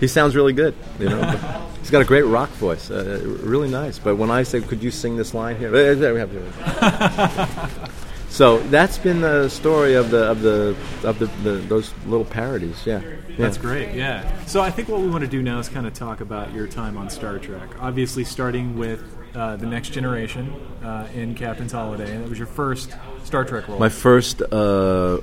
[0.00, 0.74] He sounds really good.
[0.98, 1.66] You know.
[1.80, 2.90] He's got a great rock voice.
[2.90, 3.98] Uh, really nice.
[3.98, 7.90] But when I say, "Could you sing this line here?" There we have to-
[8.28, 12.84] so that's been the story of the of the of the, the those little parodies.
[12.86, 13.00] Yeah.
[13.00, 13.16] yeah.
[13.38, 14.44] That's great, yeah.
[14.46, 16.66] So I think what we want to do now is kind of talk about your
[16.66, 17.70] time on Star Trek.
[17.80, 19.02] Obviously, starting with
[19.34, 23.68] uh, the Next Generation uh, in Captain's Holiday, and that was your first Star Trek
[23.68, 23.78] role.
[23.78, 25.20] My first uh,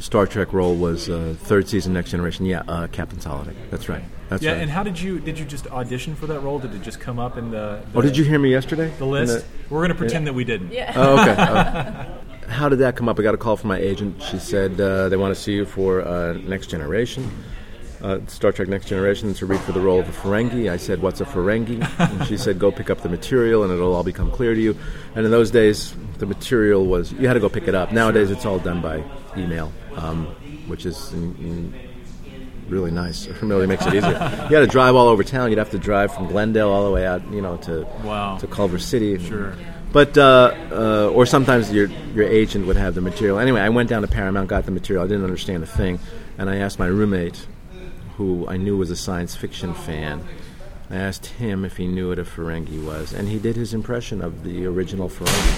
[0.00, 2.46] Star Trek role was uh, third season, Next Generation.
[2.46, 3.54] Yeah, uh, Captain's Holiday.
[3.70, 4.02] That's right.
[4.28, 4.62] That's yeah, right.
[4.62, 6.58] and how did you did you just audition for that role?
[6.58, 7.82] Did it just come up in the?
[7.92, 8.92] the oh, did you hear me yesterday?
[8.98, 9.46] the In list?
[9.68, 10.72] We're going to pretend that we didn't.
[10.72, 10.92] Yeah.
[10.96, 12.16] Oh, okay.
[12.20, 12.52] Oh.
[12.52, 13.16] How did that come up?
[13.16, 14.20] I got a call from my agent.
[14.22, 17.30] She said uh, they want to see you for uh, Next Generation,
[18.02, 20.70] uh, Star Trek Next Generation, to read for the role of a Ferengi.
[20.70, 23.94] I said, "What's a Ferengi?" And she said, "Go pick up the material, and it'll
[23.94, 24.76] all become clear to you."
[25.14, 27.92] And in those days, the material was you had to go pick it up.
[27.92, 29.02] Nowadays, it's all done by
[29.36, 30.26] email, um,
[30.66, 31.12] which is.
[31.12, 31.74] In, in,
[32.68, 33.26] Really nice.
[33.26, 34.12] It really makes it easier.
[34.48, 35.50] You had to drive all over town.
[35.50, 38.38] You'd have to drive from Glendale all the way out, you know, to Wow.
[38.38, 39.18] to Culver City.
[39.18, 39.54] Sure.
[39.92, 43.40] But uh, uh, or sometimes your your agent would have the material.
[43.40, 45.04] Anyway, I went down to Paramount, got the material.
[45.04, 45.98] I didn't understand a thing,
[46.38, 47.44] and I asked my roommate,
[48.20, 50.22] who I knew was a science fiction fan.
[50.90, 54.20] I asked him if he knew what a Ferengi was, and he did his impression
[54.20, 55.56] of the original Ferengi.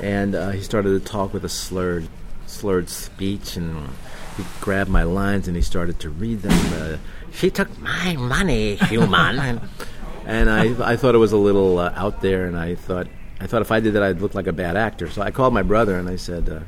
[0.02, 2.08] and uh, he started to talk with a slurred,
[2.46, 3.90] slurred speech, and
[4.36, 6.72] he grabbed my lines and he started to read them.
[6.82, 6.96] Uh,
[7.32, 9.38] she took my money, human.
[9.38, 9.60] and,
[10.26, 13.06] and I, I thought it was a little uh, out there, and I thought,
[13.38, 15.08] I thought if I did that, I'd look like a bad actor.
[15.08, 16.60] So I called my brother and I said, uh,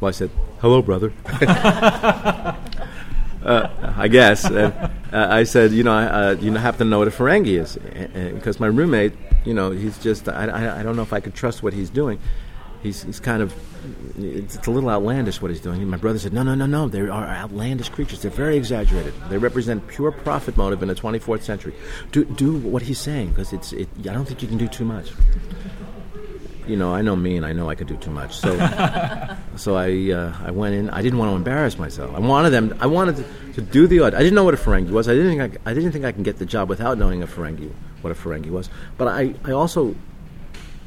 [0.00, 0.30] well, I said,
[0.60, 1.12] hello, brother.
[3.44, 4.44] uh, I guess.
[4.44, 4.72] And,
[5.12, 7.76] uh, I said, you know, uh, you happen to know what a Ferengi is,
[8.34, 9.12] because my roommate,
[9.44, 11.90] you know, he's just, I, I, I don't know if I could trust what he's
[11.90, 12.18] doing.
[12.82, 13.54] He's, he's kind of,
[14.18, 15.86] it's, it's a little outlandish what he's doing.
[15.88, 18.20] My brother said, no, no, no, no, they are outlandish creatures.
[18.20, 19.14] They're very exaggerated.
[19.30, 21.74] They represent pure profit motive in the 24th century.
[22.12, 24.84] Do, do what he's saying, because it's, it, I don't think you can do too
[24.84, 25.12] much.
[26.66, 28.36] You know, I know me, and I know I could do too much.
[28.36, 28.56] So,
[29.56, 30.88] so I, uh, I went in.
[30.90, 32.14] I didn't want to embarrass myself.
[32.14, 32.74] I wanted them.
[32.80, 34.14] I wanted to, to do the aud.
[34.14, 35.08] I didn't know what a Ferengi was.
[35.08, 37.26] I didn't think I, I didn't think I can get the job without knowing a
[37.26, 38.70] Ferengi, what a Ferengi was.
[38.96, 39.94] But I, I also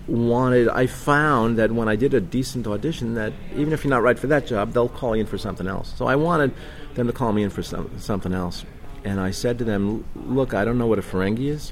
[0.07, 0.67] wanted.
[0.69, 4.17] I found that when I did a decent audition, that even if you're not right
[4.17, 5.93] for that job, they'll call you in for something else.
[5.95, 6.53] So I wanted
[6.95, 8.65] them to call me in for some, something else.
[9.03, 11.71] And I said to them, "Look, I don't know what a Ferengi is,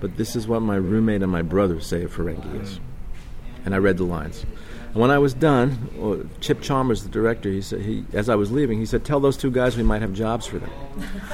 [0.00, 2.78] but this is what my roommate and my brother say a Ferengi is."
[3.66, 4.46] And I read the lines.
[4.86, 8.34] And when I was done, well, Chip Chalmers, the director, he said, he, as I
[8.34, 10.70] was leaving, he said, "Tell those two guys we might have jobs for them."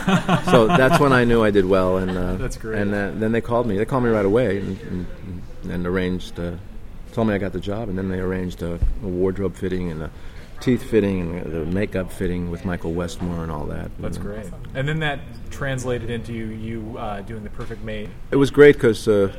[0.47, 2.81] so that's when I knew I did well, and uh, That's great.
[2.81, 3.77] And uh, then they called me.
[3.79, 5.07] They called me right away and, and,
[5.71, 6.57] and arranged, uh,
[7.13, 10.03] told me I got the job, and then they arranged a, a wardrobe fitting and
[10.03, 10.11] a
[10.59, 13.91] teeth fitting and the makeup fitting with Michael Westmore and all that.
[13.99, 14.47] That's And, uh, great.
[14.75, 18.09] And then that translated into you, you uh, doing the perfect mate.
[18.31, 19.33] It was great because uh,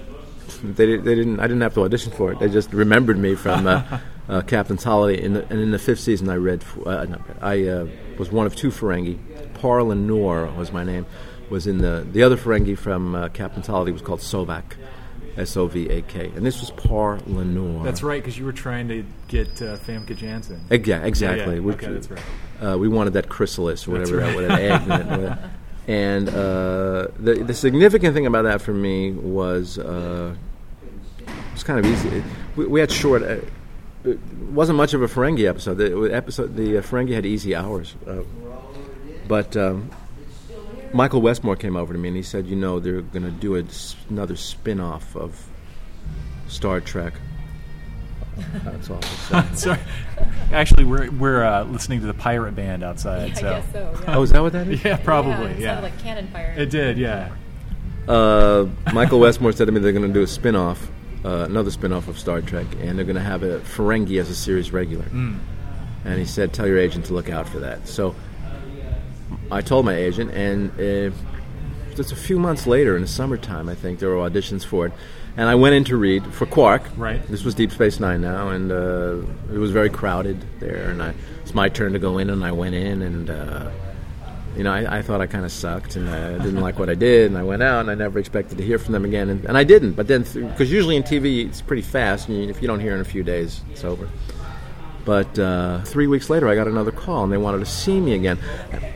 [0.61, 1.39] they, they didn't.
[1.39, 2.39] I didn't have to audition for it.
[2.39, 5.21] They just remembered me from uh, uh, Captain's Holiday.
[5.21, 6.63] In the, and in the fifth season, I read.
[6.85, 7.87] Uh, read, I uh,
[8.17, 9.17] was one of two Ferengi.
[9.55, 11.05] Par Lenor was my name.
[11.49, 14.75] Was in the the other Ferengi from uh, Captain's Holiday was called Sovak,
[15.37, 17.83] S O V A K, and this was Par Lenor.
[17.83, 20.61] That's right, because you were trying to get uh, Famke Janssen.
[20.69, 21.55] Yeah, exactly.
[21.55, 22.21] Yeah, We- okay, that's right.
[22.61, 24.47] Uh, we wanted that chrysalis or whatever right.
[24.47, 25.37] that egg in it.
[25.87, 30.33] And uh, the the significant thing about that for me was uh,
[31.51, 32.23] was kind of easy.
[32.55, 33.21] We, we had short.
[33.21, 33.37] Uh,
[34.05, 34.19] it
[34.51, 35.75] wasn't much of a Ferengi episode.
[35.75, 38.23] The episode the uh, Ferengi had easy hours, uh,
[39.27, 39.89] but um,
[40.93, 43.57] Michael Westmore came over to me and he said, "You know, they're going to do
[43.57, 43.63] a
[44.09, 45.47] another spin off of
[46.47, 47.13] Star Trek."
[48.63, 48.99] That's all.
[49.31, 49.55] I'll.
[49.55, 49.79] Sorry.
[50.51, 53.31] Actually, we're we're uh, listening to the pirate band outside.
[53.31, 53.99] I so guess so.
[54.03, 54.15] Yeah.
[54.17, 54.83] oh, is that what that is?
[54.85, 55.51] yeah, probably.
[55.51, 56.53] it Yeah, like cannon fire.
[56.57, 56.97] it did.
[56.97, 57.33] Yeah,
[58.07, 60.89] uh, Michael Westmore said to me they're going to do a spin-off,
[61.23, 64.35] uh, another spin-off of Star Trek, and they're going to have a Ferengi as a
[64.35, 65.05] series regular.
[65.05, 68.15] And he said, "Tell your agent to look out for that." So
[69.51, 70.71] I told my agent, and
[71.93, 74.93] just a few months later, in the summertime, I think there were auditions for it,
[75.37, 76.83] and I went in to read for Quark.
[76.97, 77.25] Right.
[77.27, 79.17] This was Deep Space Nine now, and uh,
[79.53, 82.51] it was very crowded there, and I, it's my turn to go in, and I
[82.51, 83.29] went in, and.
[83.29, 83.71] Uh,
[84.55, 86.93] you know, I, I thought I kind of sucked and I didn't like what I
[86.93, 89.43] did, and I went out and I never expected to hear from them again, and,
[89.45, 89.93] and I didn't.
[89.93, 93.01] But then, because usually in TV it's pretty fast, and if you don't hear in
[93.01, 94.07] a few days, it's over.
[95.05, 98.13] But uh, three weeks later, I got another call, and they wanted to see me
[98.13, 98.37] again.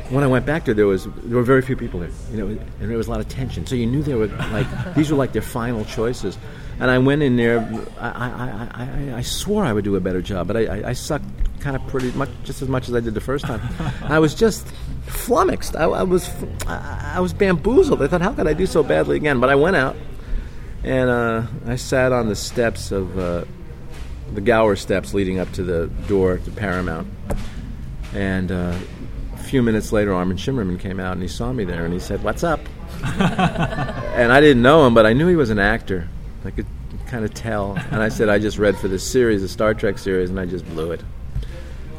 [0.09, 2.47] When I went back there, there was there were very few people there, you know,
[2.47, 3.65] and there was a lot of tension.
[3.67, 6.37] So you knew they were like these were like their final choices.
[6.79, 7.59] And I went in there.
[7.99, 10.93] I, I, I, I, swore I would do a better job, but I, I, I
[10.93, 11.25] sucked
[11.59, 13.59] kind of pretty much, just as much as I did the first time.
[14.03, 14.67] I was just
[15.07, 15.75] flummoxed.
[15.75, 16.29] I, I was
[16.67, 18.01] I, I was bamboozled.
[18.01, 19.39] I thought, how could I do so badly again?
[19.39, 19.95] But I went out,
[20.83, 23.19] and uh, I sat on the steps of.
[23.19, 23.45] Uh,
[24.33, 27.07] the Gower steps leading up to the door to Paramount.
[28.13, 28.77] And uh,
[29.33, 31.99] a few minutes later, Armin Shimerman came out and he saw me there and he
[31.99, 32.59] said, What's up?
[33.03, 36.07] and I didn't know him, but I knew he was an actor.
[36.45, 36.65] I could
[37.07, 37.77] kind of tell.
[37.91, 40.45] And I said, I just read for this series, the Star Trek series, and I
[40.45, 41.01] just blew it.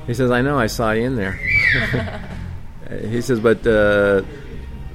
[0.07, 1.33] He says, I know, I saw you in there.
[3.03, 4.23] he says, But uh,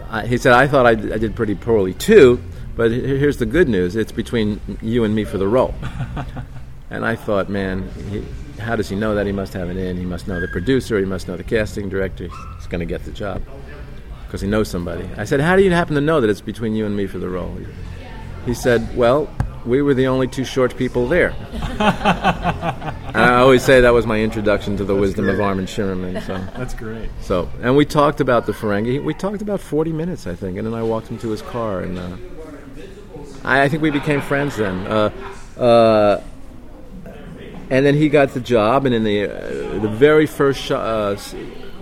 [0.10, 2.41] I, he said, I thought I, I did pretty poorly too,
[2.76, 5.76] but he- here's the good news it's between you and me for the role.
[6.93, 8.23] And I thought, man, he,
[8.62, 9.25] how does he know that?
[9.25, 9.97] He must have it in.
[9.97, 10.99] He must know the producer.
[10.99, 12.29] He must know the casting director.
[12.58, 13.41] He's going to get the job
[14.27, 15.10] because he knows somebody.
[15.17, 17.17] I said, how do you happen to know that it's between you and me for
[17.17, 17.58] the role?
[18.45, 19.27] He said, well,
[19.65, 21.29] we were the only two short people there.
[21.51, 26.21] and I always say that was my introduction to the wisdom of Armin Shimerman.
[26.21, 26.34] So.
[26.56, 27.10] That's great.
[27.21, 29.03] So, and we talked about the Ferengi.
[29.03, 31.79] We talked about 40 minutes, I think, and then I walked him to his car,
[31.79, 32.17] and uh,
[33.43, 34.86] I, I think we became friends then.
[34.86, 35.10] Uh,
[35.58, 36.21] uh,
[37.73, 41.17] and then he got the job, and in the uh, the very first sh- uh,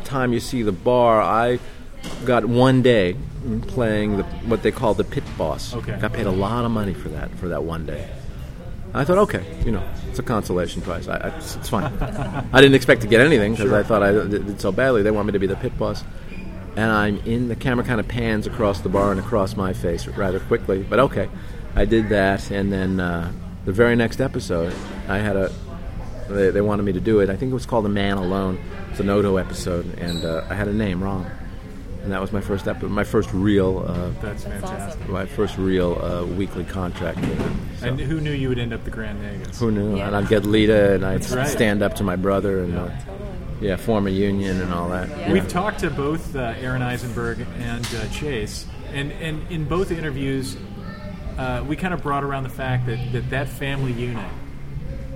[0.06, 1.60] time you see the bar, I
[2.23, 3.17] got one day
[3.67, 5.75] playing the, what they call the pit boss.
[5.75, 5.99] Okay.
[5.99, 8.10] Got paid a lot of money for that for that one day.
[8.93, 11.10] I thought, okay, you know, it's a consolation prize.
[11.10, 11.84] I, I, it's, it's fine.
[12.54, 15.04] I didn't expect to get anything because I thought I did did so badly.
[15.04, 16.06] They want me to be the pit boss,
[16.77, 17.49] and I'm in.
[17.49, 20.84] The camera kind of pans across the bar and across my face rather quickly.
[20.84, 21.27] But okay,
[21.75, 23.30] I did that, and then uh,
[23.65, 24.73] the very next episode,
[25.10, 25.51] I had a.
[26.34, 27.30] They, they wanted me to do it.
[27.30, 28.60] I think it was called "The Man Alone."
[28.91, 31.30] It's an Odo episode, and uh, I had a name wrong,
[32.04, 33.86] and that was my first epi- my first real.
[33.88, 35.08] Uh, That's fantastic.
[35.10, 37.20] my first real uh, weekly contract.
[37.22, 37.80] with.
[37.80, 39.58] So- And who knew you would end up the Grand Nagus?
[39.60, 39.98] who knew?
[39.98, 40.08] Yeah.
[40.08, 41.48] And I'd get Leeta, and I'd right.
[41.48, 42.89] stand up to my brother, and uh,
[43.62, 45.08] yeah, form a union and all that.
[45.10, 45.32] Yeah.
[45.32, 50.58] We've talked to both uh, Aron Eisenberg and uh, Chase, and, and in both interviews,
[51.38, 54.30] uh, we kind of brought around the fact that that, that family unit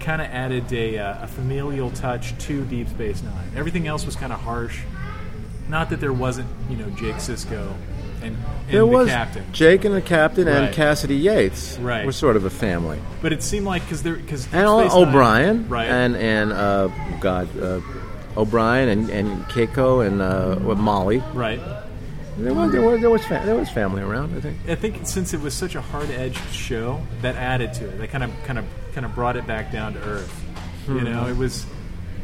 [0.05, 3.49] kind of added a, uh, a familial touch to Deep Space Nine.
[3.55, 4.79] Everything else was kind of harsh.
[5.67, 7.73] Not that there wasn't, you know, Jake Sisko
[8.21, 8.37] and, and
[8.69, 10.55] There the was captain, Jake and the captain Right.
[10.57, 12.05] and Cassidy Yates Right.
[12.05, 15.89] were sort of a family, but it seemed like because there because and O'Brien right?
[15.89, 16.87] and and uh,
[17.19, 17.81] God uh,
[18.37, 21.23] O'Brien and, and Keiko and uh, Molly.
[21.33, 21.59] right.
[22.37, 24.35] There was there was there was, fa- there was family around.
[24.37, 24.57] I think.
[24.67, 27.97] I think since it was such a hard-edged show, that added to it.
[27.97, 30.43] That kind of, kind of, kind of brought it back down to earth.
[30.87, 31.65] You know, it was,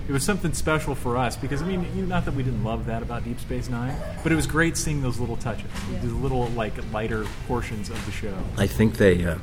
[0.08, 2.86] it was something special for us because I mean, you, not that we didn't love
[2.88, 5.72] that about Deep Space Nine, but it was great seeing those little touches,
[6.02, 8.38] these little like lighter portions of the show.
[8.58, 9.24] I think they.
[9.26, 9.38] Uh,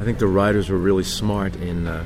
[0.00, 2.04] I think the writers were really smart in uh,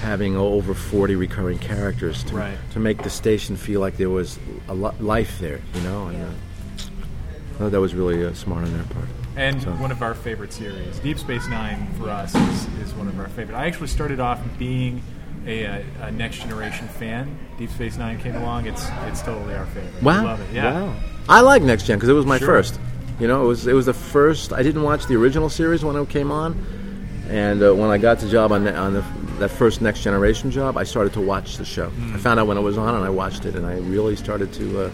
[0.00, 2.58] having over forty recurring characters to Right.
[2.72, 5.60] to make the station feel like there was a lo- life there.
[5.74, 6.53] You know, and uh, I
[7.58, 9.06] thought that was really uh, smart on their part.
[9.36, 13.08] And So- one of our favorite series, Deep Space Nine, for us is, is one
[13.08, 13.56] of our favorite.
[13.56, 15.02] I actually started off being
[15.46, 17.38] a, a, a Next Generation fan.
[17.58, 18.66] Deep Space Nine came along.
[18.66, 19.94] It's it's totally our favorite.
[20.00, 20.24] We Wow!
[20.24, 20.54] love it.
[20.54, 20.82] Yeah.
[20.82, 20.94] Wow!
[21.28, 22.48] I like Next Gen because it was my Sure.
[22.48, 22.78] first.
[23.20, 24.52] You know, it was it was the first.
[24.52, 26.56] I didn't watch the original series when it came on,
[27.28, 29.04] and uh, when I got the job on the, on the,
[29.38, 31.90] that first Next Generation job, I started to watch the show.
[31.90, 32.14] Hmm.
[32.14, 34.52] I found out when it was on, and I watched it, and I really started
[34.54, 34.86] to.
[34.86, 34.90] Uh,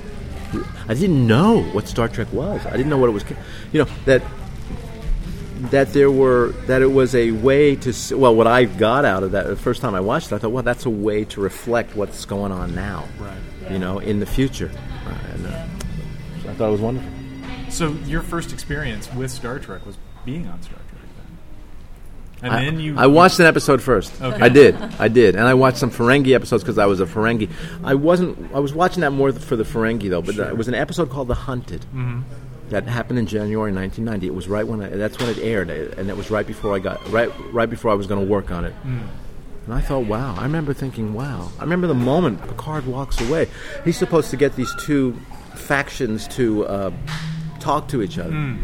[0.88, 2.64] I didn't know what Star Trek was.
[2.66, 3.24] I didn't know what it was.
[3.72, 4.22] You know that
[5.70, 9.32] that there were that it was a way to well what I got out of
[9.32, 11.94] that the first time I watched it I thought well that's a way to reflect
[11.94, 13.36] what's going on now Right.
[13.70, 14.70] you know in the future
[15.34, 15.66] and uh,
[16.42, 17.10] so I thought it was wonderful
[17.68, 20.89] So your first experience with Star Trek was being on Star Trek,
[22.42, 22.98] and I, then you.
[22.98, 24.40] I watched an episode first Okay.
[24.40, 27.50] I did I did and I watched some Ferengi episodes because I was a Ferengi
[27.84, 30.48] I wasn't I was watching that more for the Ferengi though but Sure.
[30.48, 32.20] it was an episode called The Hunted mm-hmm.
[32.70, 34.28] That happened in January 1990.
[34.28, 36.72] It was right when I, that's when it aired, eh, and it was right before
[36.72, 38.72] I got right right before I was going to work on it.
[38.84, 39.08] Mm.
[39.66, 40.36] And I thought, wow.
[40.38, 41.50] I remember thinking, wow.
[41.58, 43.48] I remember the moment Picard walks away.
[43.84, 45.18] He's supposed to get these two
[45.54, 46.92] factions to uh,
[47.58, 48.30] talk to each other.
[48.30, 48.58] Mm.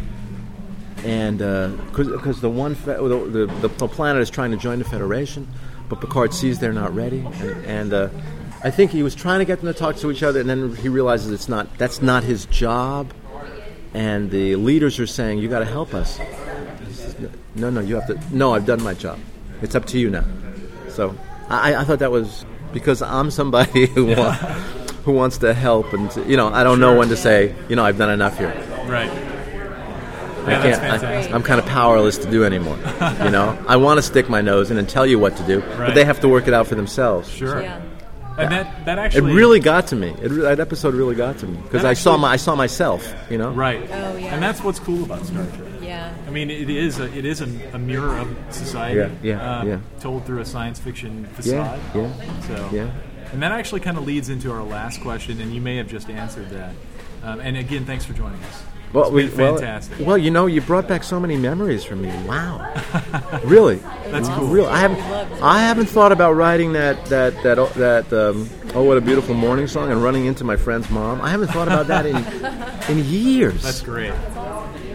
[1.07, 1.39] And
[1.87, 5.47] because the one fe- the, the, the planet is trying to join the Federation,
[5.89, 8.09] but Picard sees they're not ready, and, and uh,
[8.65, 10.75] I think he was trying to get them to talk to each other, and then
[10.75, 13.13] he realizes it's not that's not his job,
[13.95, 16.19] and the leaders are saying, "You got to help us."
[17.55, 18.19] No, no, you have to.
[18.37, 19.21] No, I've done my job.
[19.63, 20.25] It's up to you now.
[20.89, 21.15] So
[21.49, 24.33] I, I thought that was because I'm somebody who wa-
[25.05, 27.85] who wants to help, and you know, I don't know when to say, you know,
[27.85, 28.53] I've done enough here.
[28.89, 29.11] Right.
[30.47, 31.01] I Yeah, that's can't.
[31.01, 31.33] fantastic.
[31.33, 32.77] I, I'm kind of powerless to do anymore.
[33.25, 35.61] you know, I want to stick my nose in and tell you what to do,
[35.61, 35.79] Right.
[35.89, 37.29] but they have to work it out for themselves.
[37.31, 37.61] Sure.
[37.63, 37.81] Yeah.
[38.39, 40.11] And that that It really got to me.
[40.21, 43.15] It, that episode really got to me because I saw my I saw myself.
[43.31, 43.81] You know, right.
[43.91, 44.35] Oh, yeah.
[44.35, 45.71] And that's what's cool about Star Trek.
[45.81, 46.13] Yeah.
[46.27, 49.69] I mean, it is a, it is a, a mirror of society, Yeah, yeah, um,
[49.69, 49.79] yeah.
[50.01, 51.81] told through a science fiction Yeah, facade.
[51.95, 52.91] yeah, So, yeah.
[53.33, 56.11] and that actually kind of leads into our last question, and you may have just
[56.11, 56.75] answered that.
[57.23, 58.63] Um, and again, thanks for joining us.
[58.93, 60.07] Well, we, well, fantastic.
[60.07, 62.09] well, you know, you brought back so many memories for me.
[62.25, 62.73] Wow,
[63.45, 63.77] really?
[64.07, 64.47] That's cool.
[64.47, 64.67] Real.
[64.67, 65.43] I haven't.
[65.43, 68.13] I haven't thought about writing that that that oh, that.
[68.13, 71.21] Um, oh, what a beautiful morning song and running into my friend's mom.
[71.21, 72.17] I haven't thought about that in
[72.99, 73.63] in years.
[73.63, 74.15] That's great.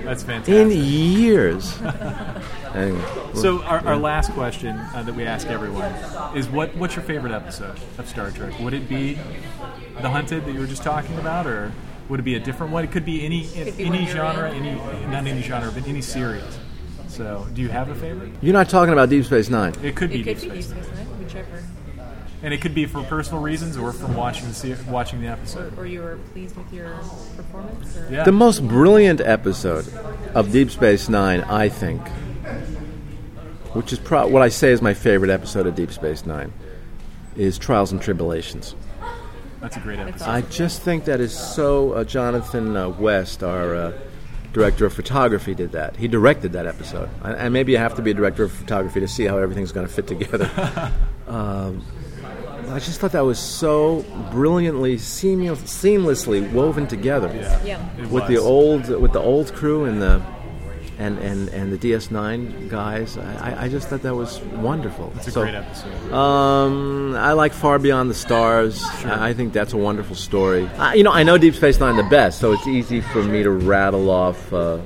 [0.04, 0.56] That's fantastic.
[0.56, 1.80] in years.
[2.74, 3.02] anyway,
[3.34, 5.92] So our, our last question uh, that we ask everyone
[6.36, 8.58] is what what's your favorite episode of Star Trek?
[8.60, 9.20] Would it be
[10.02, 11.72] The Hunted that you were just talking about, or
[12.12, 12.84] would it be a different one?
[12.84, 14.64] It could be any Could be any genre, in.
[14.66, 16.44] any not any genre, but any series.
[17.08, 18.32] So, do you have a favorite?
[18.42, 19.74] you're not talking about Deep Space Nine.
[19.84, 20.84] It could be It could Deep be Space Deep Nine.
[20.86, 21.64] Space Nine, whichever.
[22.44, 25.78] and it could be for personal reasons or from watching the se- watching the episode.
[25.78, 26.90] Or you were pleased with your
[27.36, 27.98] performance?
[27.98, 28.08] Or?
[28.12, 28.24] Yeah.
[28.24, 29.88] The most brilliant episode
[30.36, 32.02] of Deep Space Nine, I think,
[33.74, 36.52] which is pro- what I say is my favorite episode of Deep Space Nine,
[37.36, 38.76] is Trials and Tribulations.
[39.62, 40.28] That's a great episode.
[40.28, 41.94] I just think that is so.
[41.94, 43.94] Uh, Jonathan uh, West, our uh,
[44.54, 45.96] director of photography, did that.
[45.96, 49.00] He directed that episode, and, and maybe you have to be a director of photography
[49.00, 50.50] to see how everything's going to fit together.
[51.28, 51.86] um,
[52.70, 57.64] I just thought that was so brilliantly, seam- seamlessly woven together yeah.
[57.64, 58.08] Yeah.
[58.08, 60.24] With the old with the old crew and the
[61.02, 63.18] and and, and the DS9 guys.
[63.18, 64.40] I, I just thought that was
[64.70, 65.12] wonderful.
[65.18, 66.14] It's a So, great episode.
[66.14, 68.84] um, I like Far Beyond the Stars.
[69.06, 70.68] I I think that's a wonderful story.
[70.78, 73.44] I, you know, I know Deep Space Nine the best, so it's easy for me
[73.44, 74.78] to rattle off uh,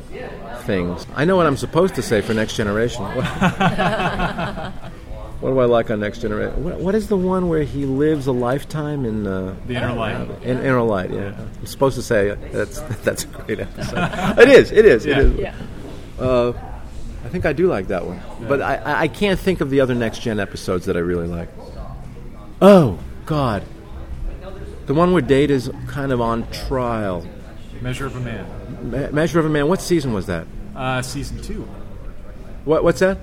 [0.66, 1.06] things.
[1.16, 3.04] I know what I'm supposed to say for Next Generation.
[3.16, 3.26] What,
[5.42, 6.64] what do I like on Next Generation?
[6.64, 10.30] What, what is the one where he lives a lifetime in uh, The Inner Light.
[10.44, 11.12] in Inner Light?
[11.12, 14.40] Yeah, I'm supposed to say uh, that's that's a great episode.
[14.40, 14.72] it is.
[14.72, 15.06] It is.
[15.06, 15.20] Yeah.
[15.20, 15.40] It is.
[15.40, 15.56] Yeah.
[16.20, 16.54] Uh,
[17.24, 19.82] I think I do like that one, but I, I- I can't think of the
[19.82, 21.50] other next gen episodes that I really like.
[22.62, 23.64] Oh God,
[24.86, 27.26] the one where Data's kind of on trial.
[27.82, 28.46] Measure of a Man.
[28.92, 29.68] Me- Measure of a Man.
[29.68, 30.48] What season was that?
[30.76, 31.68] Uh, season two.
[32.64, 33.18] What What's that?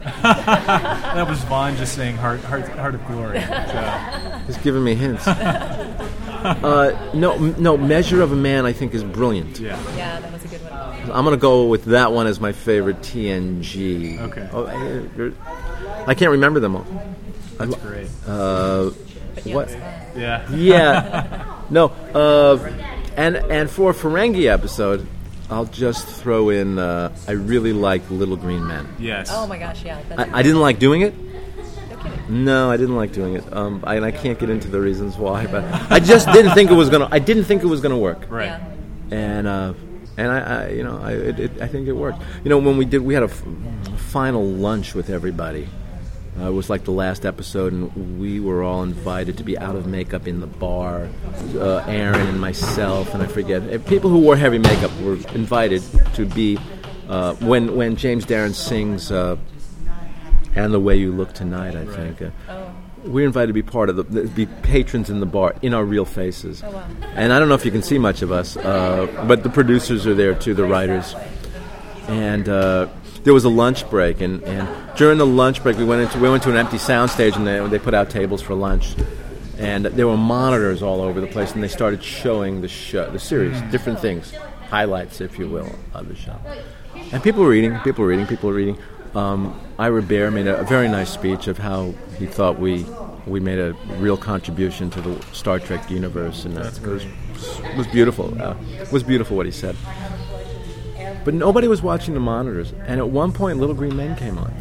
[0.22, 5.24] That was Vaughn just saying "Heart, heart, heart of Glory." So, He's giving me hints.
[6.44, 7.76] uh, no, no.
[7.76, 9.58] Measure of a Man, I think, is brilliant.
[9.60, 9.78] yeah.
[9.96, 10.72] Yeah, that was a good one.
[11.12, 14.20] I'm gonna go with that one as my favorite TNG.
[14.20, 14.48] Okay.
[14.52, 15.32] Oh, I-
[16.10, 16.86] I can't remember them all.
[17.58, 18.08] That's great.
[18.26, 18.90] Uh,
[19.44, 19.70] yeah, what?
[20.16, 20.50] Yeah.
[20.52, 21.60] Yeah.
[21.70, 21.86] no.
[22.14, 22.58] Uh,
[23.16, 25.06] and and for a Ferengi episode,
[25.50, 26.78] I'll just throw in.
[26.78, 28.86] Uh, I really like Little Green Men.
[28.98, 29.30] Yes.
[29.32, 30.00] Oh my gosh, yeah.
[30.16, 31.14] I, I didn't like doing it.
[32.28, 33.44] No I didn't like doing it.
[33.52, 36.70] Um, I, and I can't get into the reasons why, but I just didn't think
[36.70, 37.08] it was gonna.
[37.10, 38.26] I didn't think it was gonna work.
[38.28, 38.46] Right.
[38.46, 38.70] Yeah.
[39.10, 39.74] and uh,
[40.16, 42.20] and I, I you know I it, it, I think it worked.
[42.44, 43.42] You know when we did we had a f-
[43.96, 45.68] final lunch with everybody.
[46.38, 49.74] Uh, it was like the last episode, and we were all invited to be out
[49.74, 51.08] of makeup in the bar.
[51.56, 55.82] Uh, Aron and myself, and I forget uh, people who wore heavy makeup were invited
[56.14, 56.56] to be
[57.08, 59.36] uh, when when James Darren sings uh,
[60.58, 62.22] "And the Way You Look Tonight." I think.
[62.22, 62.70] Uh, Oh.
[63.04, 66.04] we're invited to be part of the, be patrons in the bar in our real
[66.04, 66.62] faces.
[66.64, 66.84] Oh, wow.
[67.14, 70.04] And I don't know if you can see much of us, uh, but the producers
[70.06, 71.14] are there too, the writers.
[72.08, 72.88] And uh,
[73.24, 76.28] there was a lunch break, and, and during the lunch break, we went into we
[76.28, 78.96] went to an empty soundstage, and they, they put out tables for lunch.
[79.58, 83.18] And there were monitors all over the place, and they started showing the show, the
[83.18, 84.32] series, different things,
[84.70, 86.36] highlights, if you will, of the show.
[87.12, 88.78] And people were eating, people were eating, people were eating.
[89.14, 92.84] Um, Ira Behr made a, a very nice speech of how he thought we
[93.26, 97.06] we made a real contribution to the Star Trek universe, and uh, it was
[97.76, 98.40] was beautiful.
[98.40, 99.76] Uh, it was beautiful what he said.
[101.24, 104.52] But nobody was watching the monitors, and at one point, Little Green Men came on.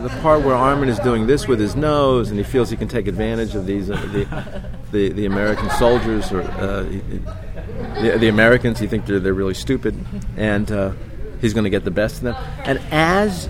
[0.00, 2.88] The part where Armin is doing this with his nose, and he feels he can
[2.88, 8.78] take advantage of these uh, the, the the American soldiers or uh, the, the Americans.
[8.78, 9.96] He thinks they're they're really stupid,
[10.36, 10.92] and uh,
[11.40, 12.36] he's going to get the best of them.
[12.64, 13.48] And as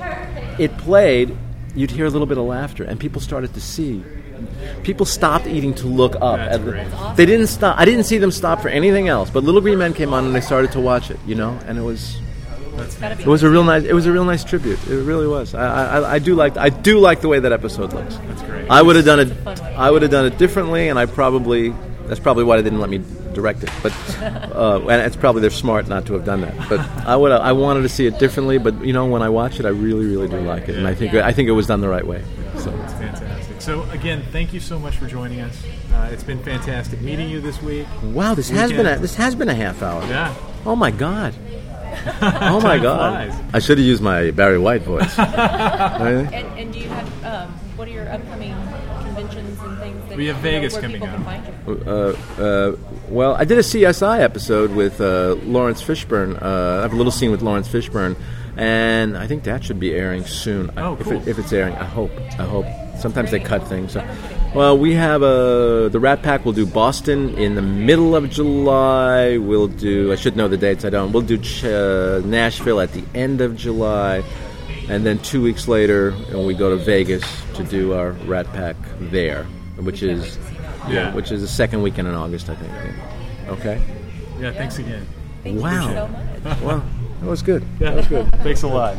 [0.59, 1.36] it played,
[1.74, 4.02] you'd hear a little bit of laughter, and people started to see.
[4.84, 6.36] People stopped eating to look up.
[6.36, 6.86] That's at the- great.
[7.16, 7.76] They didn't stop.
[7.78, 9.30] I didn't see them stop for anything else.
[9.30, 11.18] But Little Green Men came on, and they started to watch it.
[11.26, 12.18] You know, and it was
[13.00, 13.82] Gotta be it was a real nice.
[13.82, 14.78] It was a real nice tribute.
[14.86, 15.54] It really was.
[15.54, 16.56] I, I, I do like.
[16.56, 18.16] I do like the way that episode looks.
[18.16, 18.70] That's great.
[18.70, 19.48] I would have done it.
[19.76, 21.74] I would have done it differently, and I probably.
[22.06, 22.98] That's probably why they didn't let me
[23.39, 23.70] direct it.
[23.82, 23.93] But
[24.55, 26.55] uh, and it's probably they're smart not to have done that.
[26.68, 27.32] But I would.
[27.32, 28.59] I wanted to see it differently.
[28.59, 30.95] But you know, when I watch it, I really, really do like it, and I
[30.95, 31.26] think Yeah.
[31.26, 32.22] I think it was done the right way.
[32.59, 33.61] So Fantastic.
[33.61, 35.57] So again, thank you so much for joining us.
[35.93, 37.86] Uh, it's been fantastic meeting you this week.
[38.03, 40.03] wow, this has been a this has been a half hour.
[40.07, 40.34] Yeah.
[40.64, 41.34] Oh my god.
[42.22, 43.30] Oh my god.
[43.32, 43.45] flies.
[43.53, 45.14] I should have used my Barry White voice.
[45.18, 48.55] And, and do you have um, what are your upcoming
[49.05, 50.09] conventions and things?
[50.09, 51.11] That We have you know, Vegas coming up.
[51.11, 51.82] Can find you?
[51.86, 52.76] uh, uh,
[53.11, 56.40] well, I did a CSI episode with uh, Laurence Fishburne.
[56.40, 58.16] Uh, I have a little scene with Laurence Fishburne,
[58.56, 60.70] and I think that should be airing soon.
[60.76, 61.12] Oh, if, cool.
[61.14, 62.11] it, if it's airing, I hope.
[62.38, 62.66] I hope.
[62.98, 63.92] Sometimes they cut things.
[63.92, 64.04] So.
[64.54, 69.38] Well, we have a the Rat Pack will do Boston in the middle of July.
[69.38, 70.12] We'll do.
[70.12, 70.84] I should know the dates.
[70.84, 71.12] I don't.
[71.12, 74.24] We'll do Ch- uh, Nashville at the end of July,
[74.88, 78.76] and then two weeks later, uh, we go to Vegas to do our Rat Pack
[78.98, 79.44] there,
[79.76, 80.57] which is to see that.
[80.91, 81.14] Yeah.
[81.14, 82.72] which is the second weekend in August, I think.
[82.72, 83.51] Yeah.
[83.53, 83.82] Okay.
[84.41, 84.53] Yeah.
[84.53, 85.07] Thanks again.
[85.43, 85.89] Thank Wow.
[85.89, 86.61] you so much.
[86.61, 86.84] Well,
[87.20, 87.62] that was good.
[87.80, 88.30] Yeah, that was good.
[88.43, 88.97] Thanks a lot.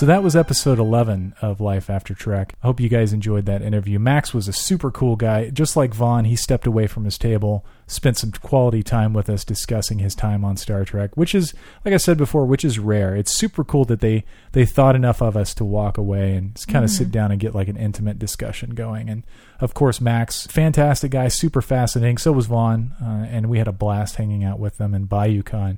[0.00, 2.54] So that was episode 11 of Life After Trek.
[2.62, 3.98] I hope you guys enjoyed that interview.
[3.98, 5.50] Max was a super cool guy.
[5.50, 9.44] Just like Vaughn, he stepped away from his table, spent some quality time with us
[9.44, 11.52] discussing his time on Star Trek, which is,
[11.84, 13.14] like I said before, which is rare.
[13.14, 16.82] It's super cool that they, they thought enough of us to walk away and kind
[16.82, 19.10] of sit down and get like an intimate discussion going.
[19.10, 19.26] And
[19.60, 22.16] of course, Max, fantastic guy, super fascinating.
[22.16, 22.94] So was Vaughn.
[23.02, 25.76] Uh, and we had a blast hanging out with them in BayouCon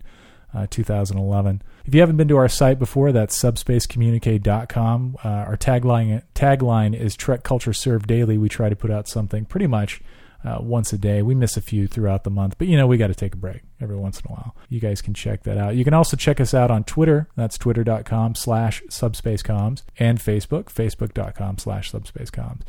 [0.54, 1.62] uh, 2011.
[1.84, 5.16] If you haven't been to our site before, that's subspacecommunique.com.
[5.24, 8.38] Uh, our tagline tagline is Trek Culture Served Daily.
[8.38, 10.00] We try to put out something pretty much
[10.44, 11.22] uh, once a day.
[11.22, 13.38] We miss a few throughout the month, but you know we got to take a
[13.38, 14.56] break every once in a while.
[14.68, 15.76] You guys can check that out.
[15.76, 17.28] You can also check us out on Twitter.
[17.36, 22.62] That's twitter.com slash subspacecoms and Facebook, facebook.com slash subspacecoms.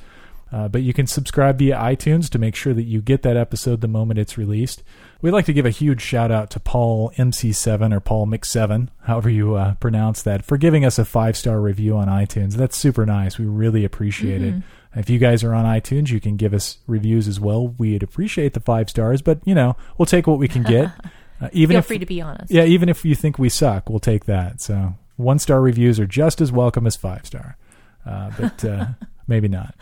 [0.53, 3.81] Uh, but you can subscribe via iTunes to make sure that you get that episode
[3.81, 4.83] the moment it's released.
[5.21, 9.29] We'd like to give a huge shout out to Paul MC7 or Paul Mix7, however
[9.31, 12.53] you uh, pronounce that, for giving us a five star review on iTunes.
[12.53, 13.39] That's super nice.
[13.39, 14.55] We really appreciate it.
[14.95, 17.69] If you guys are on iTunes, you can give us reviews as well.
[17.69, 20.91] We'd appreciate the five stars, but you know we'll take what we can get.
[21.41, 22.49] Uh, even Feel if free to be honest.
[22.51, 24.61] yeah, even if you think we suck, we'll take that.
[24.61, 27.57] So one star reviews are just as welcome as five star,
[28.05, 28.85] uh, but uh,
[29.27, 29.75] maybe not.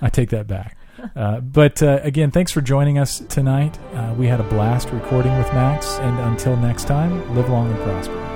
[0.00, 0.76] I take that back.
[1.14, 3.78] Uh, but uh, again, thanks for joining us tonight.
[3.92, 7.80] Uh, we had a blast recording with Max, and until next time, live long and
[7.82, 8.33] prosper.